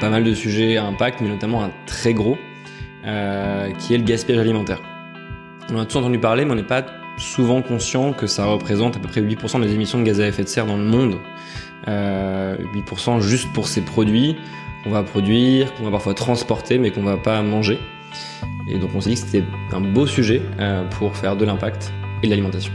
pas 0.00 0.10
mal 0.10 0.24
de 0.24 0.34
sujets 0.34 0.76
à 0.76 0.84
impact, 0.84 1.20
mais 1.20 1.28
notamment 1.28 1.62
un 1.62 1.70
très 1.86 2.14
gros, 2.14 2.38
euh, 3.04 3.70
qui 3.72 3.94
est 3.94 3.98
le 3.98 4.04
gaspillage 4.04 4.40
alimentaire. 4.40 4.80
On 5.70 5.78
a 5.78 5.84
tous 5.84 5.98
entendu 5.98 6.18
parler, 6.18 6.44
mais 6.44 6.52
on 6.52 6.56
n'est 6.56 6.62
pas 6.62 6.84
souvent 7.18 7.62
conscient 7.62 8.12
que 8.12 8.26
ça 8.26 8.46
représente 8.46 8.96
à 8.96 9.00
peu 9.00 9.08
près 9.08 9.20
8% 9.20 9.60
des 9.60 9.72
émissions 9.74 9.98
de 9.98 10.04
gaz 10.04 10.20
à 10.20 10.26
effet 10.26 10.44
de 10.44 10.48
serre 10.48 10.66
dans 10.66 10.76
le 10.76 10.84
monde. 10.84 11.16
Euh, 11.88 12.56
8% 12.74 13.20
juste 13.20 13.52
pour 13.52 13.66
ces 13.66 13.80
produits 13.80 14.36
qu'on 14.84 14.90
va 14.90 15.02
produire, 15.02 15.74
qu'on 15.74 15.84
va 15.84 15.90
parfois 15.90 16.14
transporter, 16.14 16.78
mais 16.78 16.90
qu'on 16.90 17.02
va 17.02 17.16
pas 17.16 17.42
manger. 17.42 17.78
Et 18.68 18.78
donc 18.78 18.90
on 18.94 19.00
s'est 19.00 19.10
dit 19.10 19.16
que 19.16 19.22
c'était 19.22 19.44
un 19.72 19.80
beau 19.80 20.06
sujet 20.06 20.42
euh, 20.60 20.84
pour 20.90 21.16
faire 21.16 21.36
de 21.36 21.44
l'impact 21.44 21.92
et 22.22 22.26
de 22.26 22.30
l'alimentation. 22.30 22.72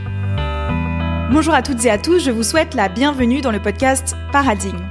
Bonjour 1.30 1.54
à 1.54 1.62
toutes 1.62 1.84
et 1.84 1.90
à 1.90 1.98
tous, 1.98 2.18
je 2.18 2.30
vous 2.30 2.42
souhaite 2.42 2.74
la 2.74 2.88
bienvenue 2.88 3.40
dans 3.40 3.50
le 3.50 3.60
podcast 3.60 4.14
Paradigme. 4.30 4.84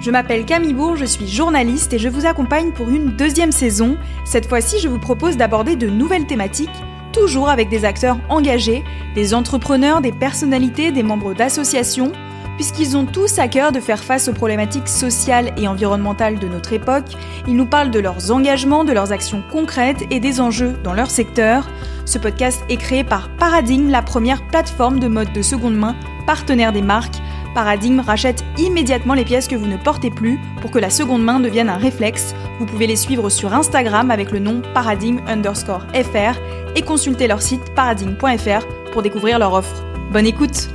Je 0.00 0.10
m'appelle 0.10 0.46
Camille 0.46 0.72
Bourg, 0.72 0.96
je 0.96 1.04
suis 1.04 1.28
journaliste 1.28 1.92
et 1.92 1.98
je 1.98 2.08
vous 2.08 2.24
accompagne 2.24 2.72
pour 2.72 2.88
une 2.88 3.16
deuxième 3.16 3.52
saison. 3.52 3.98
Cette 4.24 4.46
fois-ci, 4.46 4.78
je 4.78 4.88
vous 4.88 4.98
propose 4.98 5.36
d'aborder 5.36 5.76
de 5.76 5.88
nouvelles 5.88 6.26
thématiques, 6.26 6.70
toujours 7.12 7.50
avec 7.50 7.68
des 7.68 7.84
acteurs 7.84 8.18
engagés, 8.30 8.82
des 9.14 9.34
entrepreneurs, 9.34 10.00
des 10.00 10.12
personnalités, 10.12 10.90
des 10.90 11.02
membres 11.02 11.34
d'associations, 11.34 12.12
puisqu'ils 12.56 12.96
ont 12.96 13.04
tous 13.04 13.38
à 13.38 13.46
cœur 13.46 13.72
de 13.72 13.80
faire 13.80 14.02
face 14.02 14.28
aux 14.28 14.32
problématiques 14.32 14.88
sociales 14.88 15.52
et 15.58 15.68
environnementales 15.68 16.38
de 16.38 16.48
notre 16.48 16.72
époque. 16.72 17.12
Ils 17.46 17.56
nous 17.56 17.66
parlent 17.66 17.90
de 17.90 18.00
leurs 18.00 18.30
engagements, 18.30 18.84
de 18.84 18.92
leurs 18.92 19.12
actions 19.12 19.42
concrètes 19.52 20.04
et 20.10 20.18
des 20.18 20.40
enjeux 20.40 20.78
dans 20.82 20.94
leur 20.94 21.10
secteur. 21.10 21.68
Ce 22.06 22.16
podcast 22.16 22.64
est 22.70 22.78
créé 22.78 23.04
par 23.04 23.28
Paradigme, 23.36 23.90
la 23.90 24.00
première 24.00 24.46
plateforme 24.46 24.98
de 24.98 25.08
mode 25.08 25.34
de 25.34 25.42
seconde 25.42 25.76
main 25.76 25.94
partenaire 26.26 26.72
des 26.72 26.80
marques 26.80 27.20
Paradigme 27.54 27.98
rachète 27.98 28.44
immédiatement 28.58 29.14
les 29.14 29.24
pièces 29.24 29.48
que 29.48 29.56
vous 29.56 29.66
ne 29.66 29.76
portez 29.76 30.10
plus 30.10 30.38
pour 30.60 30.70
que 30.70 30.78
la 30.78 30.88
seconde 30.88 31.24
main 31.24 31.40
devienne 31.40 31.68
un 31.68 31.78
réflexe. 31.78 32.32
Vous 32.60 32.66
pouvez 32.66 32.86
les 32.86 32.94
suivre 32.94 33.28
sur 33.28 33.52
Instagram 33.52 34.12
avec 34.12 34.30
le 34.30 34.38
nom 34.38 34.62
paradigme 34.72 35.20
underscore 35.26 35.84
fr 35.92 36.38
et 36.76 36.82
consulter 36.82 37.26
leur 37.26 37.42
site 37.42 37.74
paradigme.fr 37.74 38.92
pour 38.92 39.02
découvrir 39.02 39.40
leur 39.40 39.52
offre. 39.52 39.82
Bonne 40.12 40.26
écoute 40.26 40.68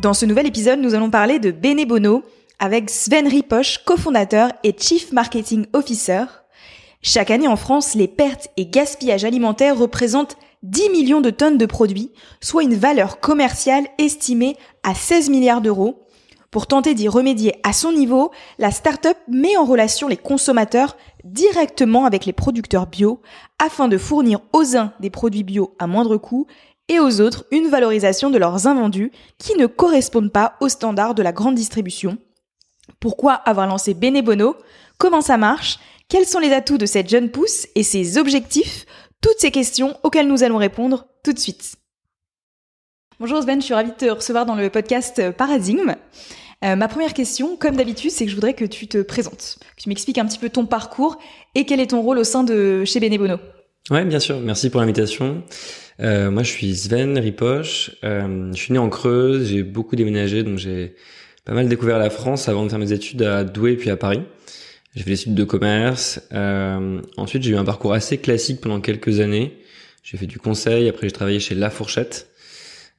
Dans 0.00 0.14
ce 0.14 0.24
nouvel 0.24 0.46
épisode, 0.46 0.80
nous 0.80 0.94
allons 0.94 1.10
parler 1.10 1.38
de 1.38 1.50
Benebono 1.50 2.22
avec 2.58 2.88
Sven 2.88 3.28
Ripoche, 3.28 3.84
cofondateur 3.84 4.50
et 4.64 4.74
Chief 4.78 5.12
Marketing 5.12 5.66
Officer. 5.74 6.24
Chaque 7.02 7.30
année 7.30 7.48
en 7.48 7.56
France, 7.56 7.94
les 7.94 8.08
pertes 8.08 8.48
et 8.56 8.66
gaspillages 8.66 9.24
alimentaires 9.24 9.76
représentent 9.76 10.38
10 10.66 10.90
millions 10.90 11.20
de 11.20 11.30
tonnes 11.30 11.58
de 11.58 11.66
produits, 11.66 12.10
soit 12.40 12.64
une 12.64 12.74
valeur 12.74 13.20
commerciale 13.20 13.86
estimée 13.98 14.56
à 14.82 14.94
16 14.94 15.30
milliards 15.30 15.60
d'euros. 15.60 16.06
Pour 16.50 16.66
tenter 16.66 16.94
d'y 16.94 17.06
remédier 17.06 17.54
à 17.62 17.72
son 17.72 17.92
niveau, 17.92 18.32
la 18.58 18.72
start-up 18.72 19.16
met 19.28 19.56
en 19.56 19.64
relation 19.64 20.08
les 20.08 20.16
consommateurs 20.16 20.96
directement 21.22 22.04
avec 22.04 22.26
les 22.26 22.32
producteurs 22.32 22.88
bio 22.88 23.20
afin 23.64 23.86
de 23.86 23.96
fournir 23.96 24.40
aux 24.52 24.76
uns 24.76 24.92
des 24.98 25.10
produits 25.10 25.44
bio 25.44 25.74
à 25.78 25.86
moindre 25.86 26.16
coût 26.16 26.46
et 26.88 26.98
aux 26.98 27.20
autres 27.20 27.44
une 27.52 27.68
valorisation 27.68 28.30
de 28.30 28.38
leurs 28.38 28.66
invendus 28.66 29.12
qui 29.38 29.56
ne 29.56 29.66
correspondent 29.66 30.32
pas 30.32 30.54
aux 30.60 30.68
standards 30.68 31.14
de 31.14 31.22
la 31.22 31.32
grande 31.32 31.54
distribution. 31.54 32.18
Pourquoi 32.98 33.34
avoir 33.34 33.68
lancé 33.68 33.94
Benebono 33.94 34.56
Comment 34.98 35.20
ça 35.20 35.36
marche? 35.36 35.78
Quels 36.08 36.26
sont 36.26 36.38
les 36.38 36.52
atouts 36.52 36.78
de 36.78 36.86
cette 36.86 37.08
jeune 37.08 37.30
pousse 37.30 37.66
et 37.74 37.82
ses 37.82 38.18
objectifs? 38.18 38.86
Toutes 39.20 39.38
ces 39.38 39.50
questions 39.50 39.96
auxquelles 40.02 40.28
nous 40.28 40.42
allons 40.42 40.58
répondre 40.58 41.06
tout 41.24 41.32
de 41.32 41.38
suite. 41.38 41.76
Bonjour 43.18 43.42
Sven, 43.42 43.60
je 43.60 43.64
suis 43.64 43.74
ravie 43.74 43.92
de 43.92 43.96
te 43.96 44.10
recevoir 44.10 44.46
dans 44.46 44.56
le 44.56 44.68
podcast 44.68 45.30
Paradigme. 45.32 45.96
Euh, 46.64 46.74
ma 46.74 46.88
première 46.88 47.14
question, 47.14 47.56
comme 47.56 47.76
d'habitude, 47.76 48.10
c'est 48.10 48.24
que 48.24 48.30
je 48.30 48.34
voudrais 48.34 48.54
que 48.54 48.64
tu 48.64 48.88
te 48.88 49.02
présentes, 49.02 49.58
que 49.76 49.82
tu 49.82 49.88
m'expliques 49.88 50.18
un 50.18 50.26
petit 50.26 50.38
peu 50.38 50.48
ton 50.48 50.66
parcours 50.66 51.18
et 51.54 51.64
quel 51.66 51.80
est 51.80 51.88
ton 51.88 52.00
rôle 52.00 52.18
au 52.18 52.24
sein 52.24 52.44
de 52.44 52.84
chez 52.84 53.00
Benebono. 53.00 53.36
Ouais, 53.90 54.04
bien 54.04 54.18
sûr. 54.18 54.40
Merci 54.40 54.70
pour 54.70 54.80
l'invitation. 54.80 55.44
Euh, 56.00 56.30
moi, 56.30 56.42
je 56.42 56.50
suis 56.50 56.74
Sven 56.74 57.18
Ripoche. 57.18 57.92
Euh, 58.04 58.50
je 58.52 58.58
suis 58.58 58.72
né 58.72 58.78
en 58.78 58.88
Creuse. 58.88 59.48
J'ai 59.48 59.62
beaucoup 59.62 59.96
déménagé, 59.96 60.42
donc 60.42 60.58
j'ai 60.58 60.96
pas 61.44 61.52
mal 61.52 61.68
découvert 61.68 61.98
la 61.98 62.10
France 62.10 62.48
avant 62.48 62.64
de 62.64 62.70
faire 62.70 62.78
mes 62.78 62.92
études 62.92 63.22
à 63.22 63.44
Douai 63.44 63.76
puis 63.76 63.90
à 63.90 63.96
Paris. 63.96 64.22
J'ai 64.96 65.02
fait 65.02 65.10
des 65.10 65.20
études 65.20 65.34
de 65.34 65.44
commerce. 65.44 66.22
Euh, 66.32 67.02
ensuite, 67.18 67.42
j'ai 67.42 67.50
eu 67.50 67.56
un 67.56 67.64
parcours 67.64 67.92
assez 67.92 68.16
classique 68.16 68.62
pendant 68.62 68.80
quelques 68.80 69.20
années. 69.20 69.58
J'ai 70.02 70.16
fait 70.16 70.26
du 70.26 70.38
conseil. 70.38 70.88
Après, 70.88 71.06
j'ai 71.06 71.12
travaillé 71.12 71.38
chez 71.38 71.54
La 71.54 71.68
Fourchette. 71.68 72.28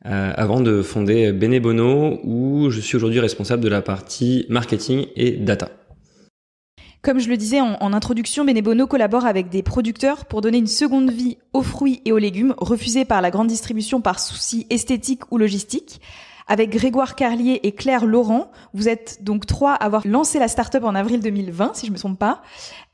Euh, 0.05 0.31
avant 0.35 0.61
de 0.61 0.83
fonder 0.83 1.31
Benebono, 1.31 2.19
où 2.23 2.69
je 2.69 2.79
suis 2.81 2.95
aujourd'hui 2.95 3.19
responsable 3.19 3.63
de 3.63 3.67
la 3.67 3.81
partie 3.81 4.45
marketing 4.47 5.07
et 5.15 5.31
data. 5.31 5.71
Comme 7.01 7.19
je 7.19 7.29
le 7.29 7.37
disais 7.37 7.61
en, 7.61 7.77
en 7.79 7.93
introduction, 7.93 8.45
Benebono 8.45 8.85
collabore 8.85 9.25
avec 9.25 9.49
des 9.49 9.63
producteurs 9.63 10.25
pour 10.25 10.41
donner 10.41 10.59
une 10.59 10.67
seconde 10.67 11.09
vie 11.09 11.37
aux 11.53 11.63
fruits 11.63 12.01
et 12.05 12.11
aux 12.11 12.19
légumes 12.19 12.53
refusés 12.59 13.05
par 13.05 13.23
la 13.23 13.31
grande 13.31 13.47
distribution 13.47 14.01
par 14.01 14.19
souci 14.19 14.67
esthétique 14.69 15.31
ou 15.31 15.39
logistique. 15.39 15.99
Avec 16.49 16.69
Grégoire 16.69 17.15
Carlier 17.15 17.59
et 17.63 17.73
Claire 17.73 18.05
Laurent, 18.05 18.51
vous 18.73 18.87
êtes 18.87 19.19
donc 19.21 19.45
trois 19.45 19.73
à 19.73 19.83
avoir 19.85 20.07
lancé 20.07 20.39
la 20.39 20.47
start-up 20.47 20.83
en 20.85 20.95
avril 20.95 21.19
2020, 21.19 21.71
si 21.75 21.85
je 21.85 21.91
me 21.91 21.97
trompe 21.97 22.17
pas. 22.17 22.41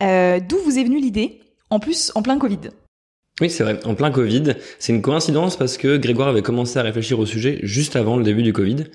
Euh, 0.01 0.39
D'où 0.39 0.57
vous 0.65 0.79
est 0.79 0.83
venue 0.83 0.99
l'idée 0.99 1.39
En 1.69 1.79
plus, 1.79 2.11
en 2.15 2.23
plein 2.23 2.39
Covid? 2.39 2.71
Oui, 3.41 3.51
c'est 3.51 3.63
vrai, 3.63 3.79
en 3.85 3.93
plein 3.93 4.09
Covid. 4.09 4.55
C'est 4.79 4.91
une 4.93 5.03
coïncidence 5.03 5.55
parce 5.55 5.77
que 5.77 5.97
Grégoire 5.97 6.29
avait 6.29 6.41
commencé 6.41 6.79
à 6.79 6.81
réfléchir 6.81 7.19
au 7.19 7.27
sujet 7.27 7.59
juste 7.61 7.95
avant 7.95 8.17
le 8.17 8.23
début 8.23 8.41
du 8.41 8.53
Covid, 8.53 8.85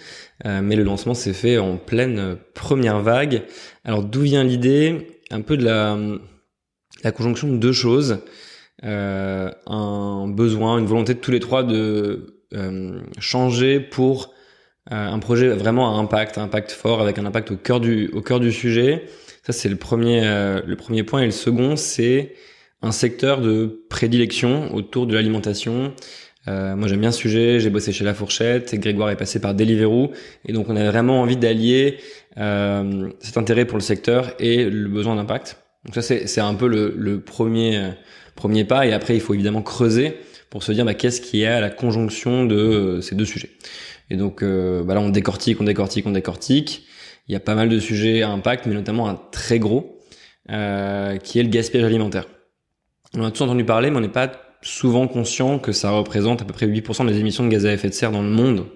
euh, 0.44 0.60
mais 0.60 0.74
le 0.74 0.82
lancement 0.82 1.14
s'est 1.14 1.32
fait 1.32 1.58
en 1.58 1.76
pleine 1.76 2.36
première 2.54 3.00
vague. 3.00 3.44
Alors 3.84 4.02
d'où 4.02 4.22
vient 4.22 4.42
l'idée? 4.42 5.20
Un 5.30 5.42
peu 5.42 5.56
de 5.56 5.64
la, 5.64 5.96
la 7.04 7.12
conjonction 7.12 7.48
de 7.48 7.58
deux 7.58 7.72
choses. 7.72 8.18
Euh, 8.84 9.50
un 9.66 10.26
besoin, 10.28 10.78
une 10.78 10.86
volonté 10.86 11.14
de 11.14 11.20
tous 11.20 11.30
les 11.30 11.40
trois 11.40 11.62
de 11.62 12.32
changer 13.18 13.78
pour 13.78 14.32
un 14.90 15.18
projet 15.18 15.48
vraiment 15.48 15.94
à 15.94 15.98
impact, 15.98 16.38
un 16.38 16.44
impact 16.44 16.72
fort, 16.72 17.00
avec 17.02 17.18
un 17.18 17.26
impact 17.26 17.50
au 17.50 17.56
cœur 17.56 17.80
du, 17.80 18.08
au 18.12 18.22
cœur 18.22 18.40
du 18.40 18.52
sujet. 18.52 19.04
Ça, 19.44 19.52
c'est 19.52 19.68
le 19.68 19.76
premier, 19.76 20.20
euh, 20.24 20.60
le 20.66 20.76
premier 20.76 21.02
point. 21.02 21.22
Et 21.22 21.26
le 21.26 21.30
second, 21.30 21.76
c'est 21.76 22.34
un 22.82 22.92
secteur 22.92 23.40
de 23.40 23.84
prédilection 23.88 24.74
autour 24.74 25.06
de 25.06 25.14
l'alimentation. 25.14 25.94
Euh, 26.48 26.76
moi, 26.76 26.88
j'aime 26.88 27.00
bien 27.00 27.12
ce 27.12 27.18
sujet. 27.18 27.60
J'ai 27.60 27.70
bossé 27.70 27.92
chez 27.92 28.04
La 28.04 28.14
Fourchette. 28.14 28.74
Et 28.74 28.78
Grégoire 28.78 29.10
est 29.10 29.16
passé 29.16 29.40
par 29.40 29.54
Deliveroo. 29.54 30.12
Et 30.46 30.52
donc, 30.52 30.68
on 30.68 30.76
avait 30.76 30.88
vraiment 30.88 31.22
envie 31.22 31.36
d'allier 31.36 31.98
euh, 32.36 33.08
cet 33.20 33.38
intérêt 33.38 33.64
pour 33.64 33.78
le 33.78 33.82
secteur 33.82 34.32
et 34.38 34.64
le 34.64 34.88
besoin 34.88 35.16
d'impact. 35.16 35.56
Donc 35.84 35.94
ça, 35.94 36.02
c'est 36.02 36.40
un 36.40 36.54
peu 36.54 36.68
le, 36.68 36.94
le 36.96 37.20
premier, 37.20 37.92
premier 38.34 38.64
pas. 38.64 38.86
Et 38.86 38.92
après, 38.92 39.14
il 39.14 39.20
faut 39.20 39.34
évidemment 39.34 39.62
creuser 39.62 40.16
pour 40.50 40.62
se 40.62 40.72
dire 40.72 40.84
bah, 40.84 40.94
qu'est-ce 40.94 41.20
qui 41.20 41.42
est 41.42 41.46
à 41.46 41.60
la 41.60 41.70
conjonction 41.70 42.44
de 42.44 43.00
ces 43.00 43.14
deux 43.14 43.24
sujets. 43.24 43.50
Et 44.10 44.16
donc 44.16 44.42
euh, 44.42 44.82
bah 44.82 44.94
là, 44.94 45.00
on 45.00 45.10
décortique, 45.10 45.60
on 45.60 45.64
décortique, 45.64 46.06
on 46.06 46.12
décortique. 46.12 46.86
Il 47.28 47.32
y 47.32 47.36
a 47.36 47.40
pas 47.40 47.54
mal 47.54 47.68
de 47.68 47.78
sujets 47.78 48.22
à 48.22 48.30
impact, 48.30 48.66
mais 48.66 48.74
notamment 48.74 49.08
un 49.08 49.20
très 49.30 49.58
gros, 49.58 49.98
euh, 50.50 51.18
qui 51.18 51.38
est 51.38 51.42
le 51.42 51.50
gaspillage 51.50 51.84
alimentaire. 51.84 52.26
On 53.14 53.24
a 53.24 53.30
tous 53.30 53.42
entendu 53.42 53.64
parler, 53.64 53.90
mais 53.90 53.98
on 53.98 54.00
n'est 54.00 54.08
pas 54.08 54.32
souvent 54.62 55.06
conscient 55.06 55.58
que 55.58 55.72
ça 55.72 55.90
représente 55.90 56.42
à 56.42 56.44
peu 56.44 56.52
près 56.52 56.66
8% 56.66 57.06
des 57.06 57.18
émissions 57.18 57.44
de 57.44 57.50
gaz 57.50 57.66
à 57.66 57.72
effet 57.72 57.88
de 57.88 57.94
serre 57.94 58.12
dans 58.12 58.22
le 58.22 58.30
monde. 58.30 58.66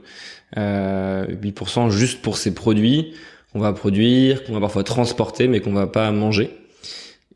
Euh, 0.58 1.26
8% 1.26 1.90
juste 1.90 2.20
pour 2.20 2.36
ces 2.36 2.54
produits 2.54 3.14
qu'on 3.52 3.60
va 3.60 3.72
produire, 3.72 4.44
qu'on 4.44 4.52
va 4.52 4.60
parfois 4.60 4.84
transporter, 4.84 5.48
mais 5.48 5.60
qu'on 5.60 5.72
va 5.72 5.86
pas 5.86 6.10
manger. 6.10 6.50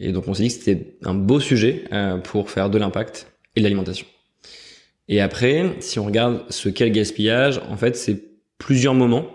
Et 0.01 0.13
donc 0.13 0.29
on 0.29 0.35
s'est 0.35 0.45
dit 0.45 0.49
que 0.49 0.55
c'était 0.55 0.97
un 1.05 1.15
beau 1.15 1.41
sujet 1.41 1.85
euh, 1.93 2.19
pour 2.19 2.51
faire 2.51 2.69
de 2.69 2.79
l'impact 2.79 3.33
et 3.55 3.61
de 3.61 3.65
l'alimentation. 3.65 4.07
Et 5.09 5.21
après, 5.21 5.77
si 5.81 5.99
on 5.99 6.05
regarde 6.05 6.45
ce 6.51 6.69
qu'est 6.69 6.87
le 6.87 6.91
gaspillage, 6.91 7.61
en 7.71 7.77
fait, 7.77 7.97
c'est 7.97 8.23
plusieurs 8.59 8.95
moments 8.95 9.27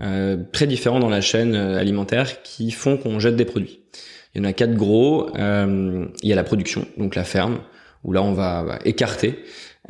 euh, 0.00 0.36
très 0.52 0.66
différents 0.66 1.00
dans 1.00 1.10
la 1.10 1.20
chaîne 1.20 1.54
euh, 1.54 1.78
alimentaire 1.78 2.42
qui 2.42 2.70
font 2.70 2.96
qu'on 2.96 3.20
jette 3.20 3.36
des 3.36 3.44
produits. 3.44 3.80
Il 4.34 4.38
y 4.38 4.46
en 4.46 4.48
a 4.48 4.52
quatre 4.52 4.74
gros. 4.74 5.34
Euh, 5.36 6.06
il 6.22 6.28
y 6.28 6.32
a 6.32 6.36
la 6.36 6.44
production, 6.44 6.86
donc 6.96 7.14
la 7.14 7.24
ferme, 7.24 7.60
où 8.04 8.12
là 8.12 8.22
on 8.22 8.32
va, 8.32 8.78
écarter 8.84 9.38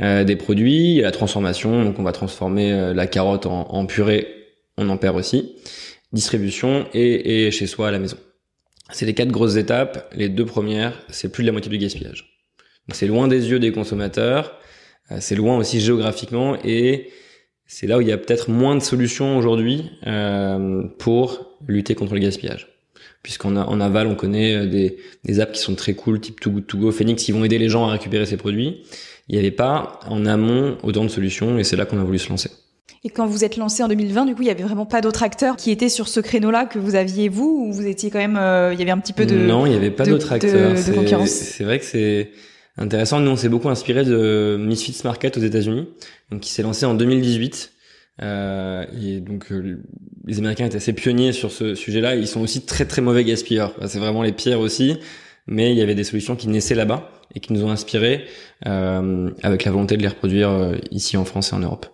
euh, 0.00 0.24
des 0.24 0.36
produits. 0.36 0.92
Il 0.92 0.96
y 0.96 1.00
a 1.00 1.04
la 1.04 1.10
transformation, 1.10 1.84
donc 1.84 1.98
on 1.98 2.02
va 2.02 2.12
transformer 2.12 2.72
euh, 2.72 2.94
la 2.94 3.06
carotte 3.06 3.46
en, 3.46 3.68
en, 3.70 3.86
purée, 3.86 4.26
on 4.76 4.88
en 4.88 4.96
perd 4.96 5.16
aussi. 5.16 5.56
Distribution 6.12 6.86
et, 6.92 7.46
et 7.46 7.50
chez 7.50 7.66
soi 7.66 7.88
à 7.88 7.90
la 7.90 7.98
maison. 7.98 8.16
C'est 8.90 9.06
les 9.06 9.14
quatre 9.14 9.30
grosses 9.30 9.56
étapes. 9.56 10.12
Les 10.16 10.28
deux 10.28 10.46
premières, 10.46 11.00
c'est 11.10 11.30
plus 11.30 11.44
de 11.44 11.46
la 11.46 11.52
moitié 11.52 11.70
du 11.70 11.78
gaspillage. 11.78 12.42
C'est 12.92 13.06
loin 13.06 13.28
des 13.28 13.50
yeux 13.50 13.60
des 13.60 13.70
consommateurs. 13.70 14.58
Euh, 15.10 15.16
c'est 15.20 15.34
loin 15.34 15.56
aussi 15.56 15.80
géographiquement 15.80 16.56
et 16.64 17.10
c'est 17.66 17.86
là 17.86 17.98
où 17.98 18.00
il 18.00 18.08
y 18.08 18.12
a 18.12 18.18
peut-être 18.18 18.50
moins 18.50 18.74
de 18.74 18.80
solutions 18.80 19.36
aujourd'hui 19.36 19.90
euh, 20.06 20.82
pour 20.98 21.56
lutter 21.66 21.94
contre 21.94 22.14
le 22.14 22.20
gaspillage. 22.20 22.68
Puisqu'en 23.22 23.56
en 23.56 23.80
aval, 23.80 24.06
on 24.06 24.14
connaît 24.14 24.54
euh, 24.54 24.66
des, 24.66 24.96
des, 25.24 25.40
apps 25.40 25.52
qui 25.52 25.60
sont 25.60 25.74
très 25.74 25.94
cool, 25.94 26.20
type 26.20 26.40
Too 26.40 26.50
Good 26.50 26.66
To 26.66 26.78
Go, 26.78 26.90
Phoenix, 26.90 27.22
qui 27.22 27.32
vont 27.32 27.44
aider 27.44 27.58
les 27.58 27.68
gens 27.68 27.86
à 27.86 27.92
récupérer 27.92 28.26
ces 28.26 28.36
produits. 28.36 28.82
Il 29.28 29.34
n'y 29.34 29.38
avait 29.38 29.50
pas 29.50 30.00
en 30.08 30.26
amont 30.26 30.78
autant 30.82 31.04
de 31.04 31.08
solutions 31.08 31.58
et 31.58 31.64
c'est 31.64 31.76
là 31.76 31.84
qu'on 31.84 32.00
a 32.00 32.04
voulu 32.04 32.18
se 32.18 32.28
lancer. 32.28 32.50
Et 33.04 33.08
quand 33.08 33.26
vous 33.26 33.44
êtes 33.44 33.56
lancé 33.56 33.82
en 33.82 33.88
2020, 33.88 34.26
du 34.26 34.34
coup, 34.34 34.42
il 34.42 34.48
y 34.48 34.50
avait 34.50 34.62
vraiment 34.62 34.84
pas 34.84 35.00
d'autres 35.00 35.22
acteurs 35.22 35.56
qui 35.56 35.70
étaient 35.70 35.88
sur 35.88 36.08
ce 36.08 36.20
créneau-là 36.20 36.66
que 36.66 36.78
vous 36.78 36.96
aviez 36.96 37.30
vous, 37.30 37.66
ou 37.66 37.72
vous 37.72 37.86
étiez 37.86 38.10
quand 38.10 38.18
même, 38.18 38.38
il 38.72 38.78
y 38.78 38.82
avait 38.82 38.90
un 38.90 38.98
petit 38.98 39.14
peu 39.14 39.24
de 39.24 39.36
non, 39.36 39.64
il 39.64 39.72
y 39.72 39.76
avait 39.76 39.90
pas 39.90 40.04
d'autres 40.04 40.32
acteurs. 40.32 40.76
C'est 40.76 41.64
vrai 41.64 41.78
que 41.78 41.84
c'est 41.84 42.30
intéressant. 42.76 43.20
Nous, 43.20 43.30
on 43.30 43.36
s'est 43.36 43.48
beaucoup 43.48 43.68
inspiré 43.68 44.04
de 44.04 44.56
Misfits 44.58 45.00
Market 45.04 45.36
aux 45.36 45.40
États-Unis, 45.40 45.88
qui 46.40 46.50
s'est 46.50 46.62
lancé 46.62 46.86
en 46.86 46.94
2018. 46.94 47.72
Euh, 48.22 48.84
et 49.00 49.20
donc 49.20 49.50
euh, 49.50 49.82
les 50.26 50.38
Américains 50.38 50.66
étaient 50.66 50.76
assez 50.76 50.92
pionniers 50.92 51.32
sur 51.32 51.50
ce 51.50 51.74
sujet-là. 51.74 52.16
Ils 52.16 52.26
sont 52.26 52.40
aussi 52.40 52.66
très 52.66 52.84
très 52.84 53.00
mauvais 53.00 53.24
gaspilleurs. 53.24 53.74
c'est 53.86 53.98
vraiment 53.98 54.22
les 54.22 54.32
pires 54.32 54.60
aussi. 54.60 54.98
Mais 55.46 55.72
il 55.72 55.76
y 55.76 55.82
avait 55.82 55.94
des 55.94 56.04
solutions 56.04 56.36
qui 56.36 56.48
naissaient 56.48 56.74
là-bas 56.74 57.10
et 57.34 57.40
qui 57.40 57.52
nous 57.52 57.64
ont 57.64 57.70
inspirés 57.70 58.24
euh, 58.66 59.30
avec 59.42 59.64
la 59.64 59.72
volonté 59.72 59.96
de 59.96 60.02
les 60.02 60.08
reproduire 60.08 60.50
euh, 60.50 60.76
ici 60.90 61.16
en 61.16 61.24
France 61.24 61.52
et 61.52 61.56
en 61.56 61.60
Europe. 61.60 61.86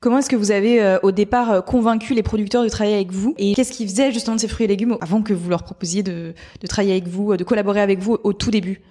Comment 0.00 0.18
est-ce 0.18 0.28
que 0.28 0.36
vous 0.36 0.50
avez 0.50 0.82
euh, 0.82 0.98
au 1.02 1.12
départ 1.12 1.64
convaincu 1.64 2.14
les 2.14 2.22
producteurs 2.22 2.62
de 2.62 2.68
travailler 2.68 2.96
avec 2.96 3.10
vous 3.10 3.34
et 3.38 3.54
qu'est-ce 3.54 3.72
qu'ils 3.72 3.88
faisaient 3.88 4.12
justement 4.12 4.36
de 4.36 4.40
ces 4.40 4.48
fruits 4.48 4.64
et 4.64 4.68
légumes 4.68 4.96
avant 5.00 5.22
que 5.22 5.32
vous 5.32 5.48
leur 5.48 5.64
proposiez 5.64 6.02
de, 6.02 6.34
de 6.60 6.66
travailler 6.66 6.92
avec 6.92 7.08
vous, 7.08 7.36
de 7.36 7.44
collaborer 7.44 7.80
avec 7.80 8.00
vous 8.00 8.18
au 8.22 8.32
tout 8.32 8.50
début? 8.50 8.82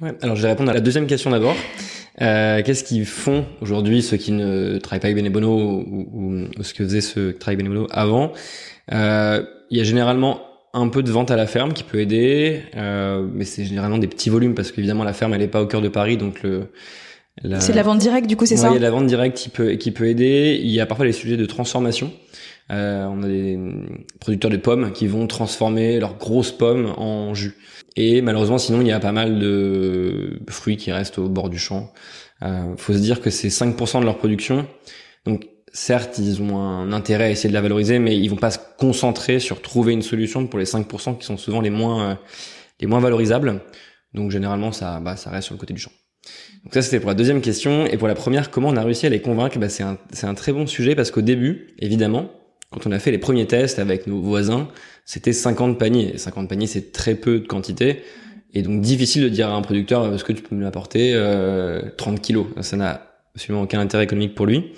Ouais, 0.00 0.12
alors 0.22 0.36
je 0.36 0.42
vais 0.42 0.48
répondre 0.48 0.70
à 0.70 0.74
la 0.74 0.80
deuxième 0.80 1.06
question 1.06 1.30
d'abord. 1.30 1.56
Euh, 2.22 2.62
Qu'est-ce 2.64 2.84
qu'ils 2.84 3.04
font 3.06 3.44
aujourd'hui 3.60 4.02
ceux 4.02 4.16
qui 4.16 4.30
ne 4.30 4.78
travaillent 4.78 5.00
pas 5.00 5.06
avec 5.08 5.16
Benebono 5.16 5.50
ou, 5.50 6.08
ou, 6.12 6.62
ce 6.62 6.72
que 6.72 6.84
faisaient 6.84 7.00
ceux 7.00 7.32
qui 7.32 7.38
travaillent 7.38 7.56
avec 7.56 7.66
Benebono 7.66 7.88
avant? 7.90 8.32
Euh, 8.92 9.42
Il 9.70 9.78
y 9.78 9.80
a 9.80 9.84
généralement 9.84 10.40
un 10.72 10.88
peu 10.88 11.02
de 11.02 11.10
vente 11.10 11.30
à 11.32 11.36
la 11.36 11.46
ferme 11.46 11.72
qui 11.72 11.82
peut 11.82 11.98
aider, 11.98 12.62
euh, 12.76 13.26
mais 13.32 13.44
c'est 13.44 13.64
généralement 13.64 13.98
des 13.98 14.06
petits 14.06 14.30
volumes 14.30 14.54
parce 14.54 14.70
qu'évidemment 14.70 15.02
la 15.02 15.12
ferme 15.12 15.34
elle 15.34 15.42
est 15.42 15.48
pas 15.48 15.62
au 15.62 15.66
cœur 15.66 15.80
de 15.80 15.88
Paris, 15.88 16.16
donc 16.16 16.42
le 16.42 16.68
c'est 17.60 17.72
de 17.72 17.76
la 17.76 17.82
vente 17.82 17.98
directe 17.98 18.26
du 18.26 18.36
coup 18.36 18.46
c'est 18.46 18.56
ça? 18.56 18.68
Il 18.68 18.72
y 18.72 18.76
a 18.76 18.78
de 18.78 18.84
la 18.84 18.90
vente 18.90 19.06
directe 19.06 19.36
qui 19.36 19.48
peut 19.48 19.72
qui 19.72 19.90
peut 19.90 20.06
aider. 20.06 20.58
Il 20.60 20.70
y 20.70 20.80
a 20.80 20.86
parfois 20.86 21.06
les 21.06 21.12
sujets 21.12 21.36
de 21.36 21.46
transformation. 21.46 22.12
Euh, 22.70 23.04
on 23.06 23.22
a 23.22 23.28
des 23.28 23.58
producteurs 24.20 24.50
de 24.50 24.56
pommes 24.56 24.92
qui 24.92 25.06
vont 25.06 25.26
transformer 25.26 25.98
leurs 25.98 26.16
grosses 26.16 26.52
pommes 26.52 26.92
en 26.96 27.34
jus. 27.34 27.56
Et 27.96 28.20
malheureusement, 28.22 28.58
sinon, 28.58 28.80
il 28.80 28.86
y 28.86 28.92
a 28.92 29.00
pas 29.00 29.12
mal 29.12 29.38
de 29.38 30.40
fruits 30.48 30.76
qui 30.76 30.92
restent 30.92 31.18
au 31.18 31.28
bord 31.28 31.48
du 31.48 31.58
champ. 31.58 31.92
Euh, 32.42 32.76
faut 32.76 32.92
se 32.92 32.98
dire 32.98 33.20
que 33.20 33.30
c'est 33.30 33.48
5% 33.48 34.00
de 34.00 34.04
leur 34.04 34.18
production. 34.18 34.66
Donc, 35.24 35.46
certes, 35.72 36.18
ils 36.18 36.40
ont 36.42 36.58
un 36.58 36.92
intérêt 36.92 37.24
à 37.24 37.30
essayer 37.30 37.48
de 37.48 37.54
la 37.54 37.60
valoriser, 37.60 37.98
mais 37.98 38.16
ils 38.16 38.28
vont 38.28 38.36
pas 38.36 38.50
se 38.50 38.58
concentrer 38.78 39.40
sur 39.40 39.62
trouver 39.62 39.92
une 39.92 40.02
solution 40.02 40.46
pour 40.46 40.58
les 40.58 40.64
5% 40.64 41.18
qui 41.18 41.26
sont 41.26 41.36
souvent 41.36 41.60
les 41.60 41.70
moins, 41.70 42.10
euh, 42.10 42.14
les 42.80 42.86
moins 42.86 43.00
valorisables. 43.00 43.62
Donc, 44.14 44.30
généralement, 44.30 44.72
ça, 44.72 45.00
bah, 45.00 45.16
ça 45.16 45.30
reste 45.30 45.46
sur 45.46 45.54
le 45.54 45.60
côté 45.60 45.74
du 45.74 45.80
champ. 45.80 45.92
Donc 46.64 46.74
ça, 46.74 46.82
c'était 46.82 47.00
pour 47.00 47.08
la 47.08 47.14
deuxième 47.14 47.40
question. 47.40 47.86
Et 47.86 47.96
pour 47.96 48.08
la 48.08 48.14
première, 48.14 48.50
comment 48.50 48.68
on 48.68 48.76
a 48.76 48.82
réussi 48.82 49.06
à 49.06 49.08
les 49.08 49.20
convaincre? 49.20 49.58
Bah, 49.58 49.68
C'est 49.68 49.82
un, 49.82 49.98
un 50.22 50.34
très 50.34 50.52
bon 50.52 50.66
sujet 50.66 50.94
parce 50.94 51.10
qu'au 51.10 51.22
début, 51.22 51.74
évidemment, 51.78 52.30
quand 52.70 52.86
on 52.86 52.92
a 52.92 52.98
fait 52.98 53.10
les 53.10 53.18
premiers 53.18 53.46
tests 53.46 53.78
avec 53.78 54.06
nos 54.06 54.20
voisins, 54.20 54.68
c'était 55.04 55.32
50 55.32 55.78
paniers. 55.78 56.18
50 56.18 56.48
paniers, 56.48 56.66
c'est 56.66 56.92
très 56.92 57.14
peu 57.14 57.40
de 57.40 57.46
quantité. 57.46 58.02
Et 58.54 58.62
donc 58.62 58.80
difficile 58.80 59.22
de 59.22 59.28
dire 59.28 59.48
à 59.48 59.54
un 59.54 59.62
producteur, 59.62 60.12
est-ce 60.12 60.24
que 60.24 60.32
tu 60.32 60.42
peux 60.42 60.54
me 60.54 60.62
l'apporter 60.62 61.12
euh, 61.14 61.82
30 61.96 62.20
kilos? 62.20 62.46
Ça 62.60 62.76
n'a 62.76 63.02
absolument 63.34 63.62
aucun 63.62 63.80
intérêt 63.80 64.04
économique 64.04 64.34
pour 64.34 64.46
lui. 64.46 64.72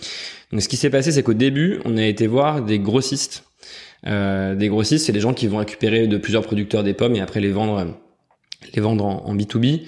Donc 0.53 0.63
ce 0.63 0.69
qui 0.69 0.77
s'est 0.77 0.91
passé, 0.91 1.13
c'est 1.13 1.23
qu'au 1.23 1.35
début, 1.35 1.81
on 1.85 1.97
a 1.97 2.05
été 2.05 2.27
voir 2.27 2.63
des 2.63 2.79
grossistes. 2.79 3.45
Euh, 4.07 4.55
des 4.55 4.69
grossistes, 4.69 5.07
c'est 5.07 5.13
des 5.13 5.21
gens 5.21 5.35
qui 5.35 5.47
vont 5.47 5.59
récupérer 5.59 6.07
de 6.07 6.17
plusieurs 6.17 6.43
producteurs 6.43 6.83
des 6.83 6.95
pommes 6.95 7.15
et 7.15 7.21
après 7.21 7.41
les 7.41 7.51
vendre, 7.51 7.99
les 8.75 8.81
vendre 8.81 9.05
en, 9.05 9.25
en 9.27 9.37
B2B. 9.37 9.83